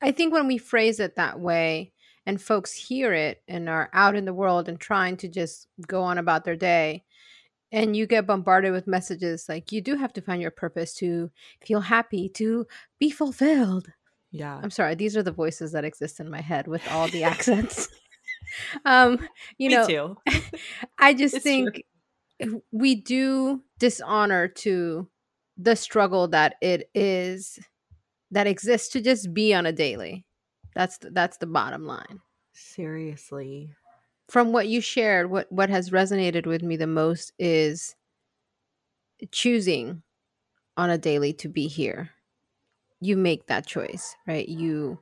I 0.00 0.12
think 0.12 0.32
when 0.32 0.46
we 0.46 0.58
phrase 0.58 0.98
it 0.98 1.16
that 1.16 1.40
way 1.40 1.92
and 2.24 2.40
folks 2.40 2.72
hear 2.72 3.12
it 3.12 3.42
and 3.46 3.68
are 3.68 3.90
out 3.92 4.16
in 4.16 4.24
the 4.24 4.34
world 4.34 4.68
and 4.68 4.80
trying 4.80 5.16
to 5.18 5.28
just 5.28 5.68
go 5.86 6.02
on 6.02 6.18
about 6.18 6.44
their 6.44 6.56
day 6.56 7.04
and 7.72 7.96
you 7.96 8.06
get 8.06 8.26
bombarded 8.26 8.72
with 8.72 8.86
messages 8.86 9.48
like 9.48 9.72
you 9.72 9.80
do 9.80 9.96
have 9.96 10.12
to 10.14 10.20
find 10.20 10.40
your 10.40 10.50
purpose 10.50 10.94
to 10.94 11.30
feel 11.64 11.80
happy, 11.80 12.28
to 12.30 12.66
be 12.98 13.10
fulfilled. 13.10 13.88
Yeah. 14.30 14.58
I'm 14.62 14.70
sorry, 14.70 14.94
these 14.94 15.16
are 15.16 15.22
the 15.22 15.32
voices 15.32 15.72
that 15.72 15.84
exist 15.84 16.18
in 16.20 16.30
my 16.30 16.40
head 16.40 16.66
with 16.66 16.82
all 16.90 17.08
the 17.08 17.24
accents. 17.24 17.88
um, 18.84 19.18
you 19.58 19.68
Me 19.68 19.74
know, 19.74 19.86
too. 19.86 20.16
I 20.98 21.14
just 21.14 21.40
think 21.42 21.82
true. 22.40 22.62
we 22.72 22.94
do 22.94 23.62
dishonor 23.78 24.48
to 24.48 25.08
the 25.56 25.76
struggle 25.76 26.28
that 26.28 26.56
it 26.60 26.90
is 26.94 27.58
that 28.30 28.46
exists 28.46 28.88
to 28.90 29.00
just 29.00 29.32
be 29.32 29.54
on 29.54 29.66
a 29.66 29.72
daily. 29.72 30.24
That's 30.74 30.98
the, 30.98 31.10
that's 31.10 31.38
the 31.38 31.46
bottom 31.46 31.86
line. 31.86 32.20
Seriously. 32.52 33.70
From 34.28 34.52
what 34.52 34.68
you 34.68 34.80
shared, 34.80 35.30
what 35.30 35.50
what 35.50 35.70
has 35.70 35.90
resonated 35.90 36.46
with 36.46 36.62
me 36.62 36.76
the 36.76 36.86
most 36.86 37.32
is 37.38 37.94
choosing 39.30 40.02
on 40.76 40.90
a 40.90 40.98
daily 40.98 41.32
to 41.34 41.48
be 41.48 41.68
here. 41.68 42.10
You 43.00 43.16
make 43.16 43.46
that 43.46 43.66
choice, 43.66 44.16
right? 44.26 44.48
You 44.48 44.98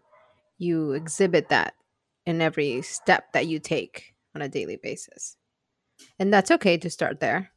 you 0.59 0.93
exhibit 0.93 1.49
that 1.49 1.75
in 2.27 2.41
every 2.41 2.83
step 2.83 3.33
that 3.33 3.47
you 3.47 3.59
take 3.59 4.15
on 4.35 4.43
a 4.43 4.49
daily 4.49 4.77
basis. 4.77 5.37
And 6.19 6.33
that's 6.33 6.51
okay 6.51 6.77
to 6.79 6.91
start 6.91 7.21
there. 7.21 7.51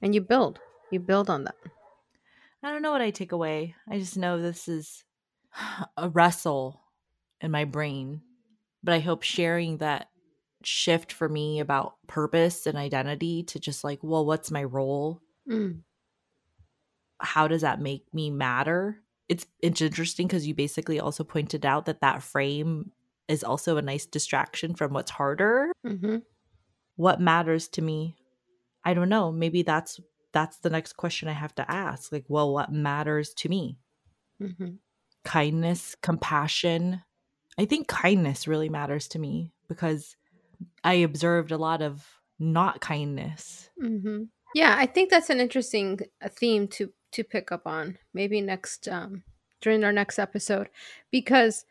And 0.00 0.14
you 0.14 0.20
build. 0.20 0.60
You 0.90 1.00
build 1.00 1.30
on 1.30 1.44
that. 1.44 1.56
I 2.62 2.70
don't 2.70 2.82
know 2.82 2.92
what 2.92 3.02
I 3.02 3.10
take 3.10 3.32
away. 3.32 3.74
I 3.88 3.98
just 3.98 4.16
know 4.16 4.40
this 4.40 4.68
is 4.68 5.04
a 5.96 6.08
wrestle 6.08 6.80
in 7.40 7.50
my 7.50 7.64
brain. 7.64 8.22
But 8.82 8.94
I 8.94 9.00
hope 9.00 9.22
sharing 9.22 9.78
that 9.78 10.08
shift 10.62 11.12
for 11.12 11.28
me 11.28 11.60
about 11.60 11.94
purpose 12.06 12.66
and 12.66 12.76
identity 12.76 13.42
to 13.44 13.58
just 13.58 13.84
like, 13.84 14.00
well, 14.02 14.24
what's 14.24 14.50
my 14.50 14.64
role? 14.64 15.20
Mm. 15.48 15.80
How 17.18 17.48
does 17.48 17.62
that 17.62 17.80
make 17.80 18.04
me 18.12 18.30
matter? 18.30 19.00
It's 19.28 19.46
it's 19.60 19.80
interesting 19.80 20.26
because 20.26 20.46
you 20.46 20.54
basically 20.54 21.00
also 21.00 21.24
pointed 21.24 21.64
out 21.64 21.86
that 21.86 22.02
that 22.02 22.22
frame 22.22 22.92
is 23.28 23.44
also 23.44 23.76
a 23.76 23.82
nice 23.82 24.06
distraction 24.06 24.74
from 24.74 24.92
what's 24.92 25.10
harder. 25.10 25.72
Mm-hmm. 25.86 26.18
What 26.96 27.20
matters 27.20 27.68
to 27.68 27.82
me? 27.82 28.16
I 28.84 28.94
don't 28.94 29.08
know. 29.08 29.32
Maybe 29.32 29.62
that's 29.62 30.00
that's 30.32 30.58
the 30.58 30.70
next 30.70 30.94
question 30.94 31.28
I 31.28 31.32
have 31.32 31.54
to 31.54 31.70
ask. 31.70 32.12
Like, 32.12 32.24
well, 32.28 32.52
what 32.52 32.72
matters 32.72 33.32
to 33.34 33.48
me? 33.48 33.78
Mm-hmm. 34.42 34.74
Kindness, 35.24 35.96
compassion. 36.02 37.02
I 37.56 37.64
think 37.64 37.88
kindness 37.88 38.48
really 38.48 38.68
matters 38.68 39.08
to 39.08 39.18
me 39.18 39.52
because 39.68 40.16
I 40.82 40.94
observed 40.94 41.52
a 41.52 41.56
lot 41.56 41.82
of 41.82 42.04
not 42.38 42.80
kindness. 42.80 43.70
Mm-hmm. 43.82 44.24
Yeah, 44.54 44.74
I 44.76 44.86
think 44.86 45.10
that's 45.10 45.30
an 45.30 45.40
interesting 45.40 46.00
uh, 46.22 46.28
theme 46.28 46.68
to 46.68 46.92
to 47.12 47.24
pick 47.24 47.52
up 47.52 47.66
on. 47.66 47.98
Maybe 48.12 48.40
next 48.40 48.88
um, 48.88 49.22
during 49.60 49.84
our 49.84 49.92
next 49.92 50.18
episode, 50.18 50.68
because 51.10 51.64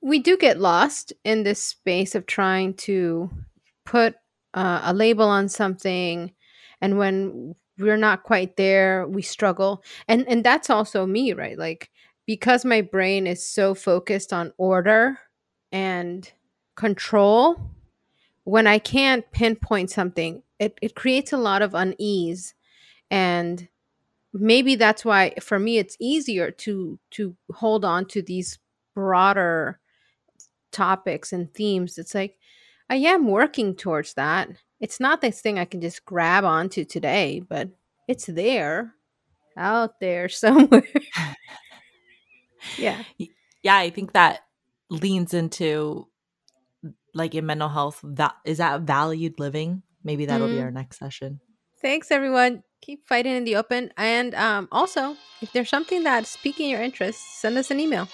we 0.00 0.18
do 0.18 0.36
get 0.36 0.60
lost 0.60 1.12
in 1.24 1.42
this 1.42 1.62
space 1.62 2.14
of 2.14 2.26
trying 2.26 2.74
to 2.74 3.30
put 3.84 4.16
uh, 4.54 4.80
a 4.84 4.94
label 4.94 5.26
on 5.26 5.48
something 5.48 6.32
and 6.80 6.98
when 6.98 7.54
we're 7.78 7.96
not 7.96 8.24
quite 8.24 8.56
there 8.56 9.06
we 9.06 9.22
struggle. 9.22 9.82
And 10.08 10.26
and 10.28 10.44
that's 10.44 10.70
also 10.70 11.06
me 11.06 11.32
right? 11.32 11.58
Like 11.58 11.90
because 12.26 12.64
my 12.64 12.80
brain 12.82 13.26
is 13.26 13.46
so 13.46 13.74
focused 13.74 14.32
on 14.32 14.52
order 14.58 15.18
and 15.72 16.30
control 16.76 17.56
when 18.44 18.66
i 18.66 18.78
can't 18.78 19.30
pinpoint 19.32 19.90
something 19.90 20.42
it, 20.58 20.78
it 20.82 20.94
creates 20.94 21.32
a 21.32 21.38
lot 21.38 21.62
of 21.62 21.74
unease. 21.74 22.54
And 23.10 23.68
maybe 24.32 24.74
that's 24.74 25.04
why 25.04 25.34
for 25.40 25.58
me 25.58 25.78
it's 25.78 25.96
easier 26.00 26.50
to 26.50 26.98
to 27.12 27.36
hold 27.52 27.84
on 27.84 28.04
to 28.06 28.22
these 28.22 28.58
broader 28.98 29.78
topics 30.72 31.32
and 31.32 31.54
themes 31.54 31.98
it's 31.98 32.14
like 32.14 32.36
i 32.90 32.96
am 32.96 33.26
working 33.28 33.74
towards 33.76 34.14
that 34.14 34.48
it's 34.80 35.00
not 35.00 35.20
this 35.20 35.40
thing 35.40 35.58
I 35.58 35.64
can 35.64 35.80
just 35.80 36.04
grab 36.04 36.44
onto 36.44 36.84
today, 36.84 37.42
but 37.48 37.68
it's 38.06 38.26
there, 38.26 38.94
out 39.56 39.98
there 39.98 40.28
somewhere. 40.44 40.84
Yeah. 42.76 43.02
Yeah, 43.64 43.76
I 43.76 43.90
think 43.90 44.12
that 44.12 44.42
leans 44.88 45.34
into 45.34 46.06
like 47.12 47.34
in 47.34 47.44
mental 47.46 47.68
health 47.68 47.98
that 48.04 48.36
is 48.44 48.58
that 48.58 48.82
valued 48.82 49.40
living 49.40 49.82
maybe 50.04 50.26
that'll 50.26 50.46
be 50.46 50.54
Mhm. 50.54 50.62
our 50.62 50.70
next 50.70 50.98
session 51.00 51.40
Thanks, 51.82 52.10
everyone. 52.10 52.62
Keep 52.80 53.06
fighting 53.06 53.36
in 53.36 53.44
the 53.44 53.54
open. 53.54 53.92
And 53.96 54.34
um, 54.34 54.66
also, 54.72 55.16
if 55.40 55.52
there's 55.52 55.68
something 55.70 56.02
that's 56.02 56.36
piquing 56.36 56.70
your 56.70 56.82
interest, 56.82 57.20
send 57.40 57.56
us 57.56 57.70
an 57.70 57.78
email. 57.78 58.08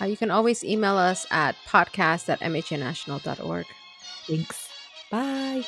Uh, 0.00 0.06
you 0.06 0.16
can 0.16 0.30
always 0.30 0.64
email 0.64 0.96
us 0.96 1.26
at 1.30 1.54
podcast 1.68 2.28
at 2.28 2.40
mhanational.org. 2.40 3.66
thanks 4.26 4.68
bye 5.10 5.64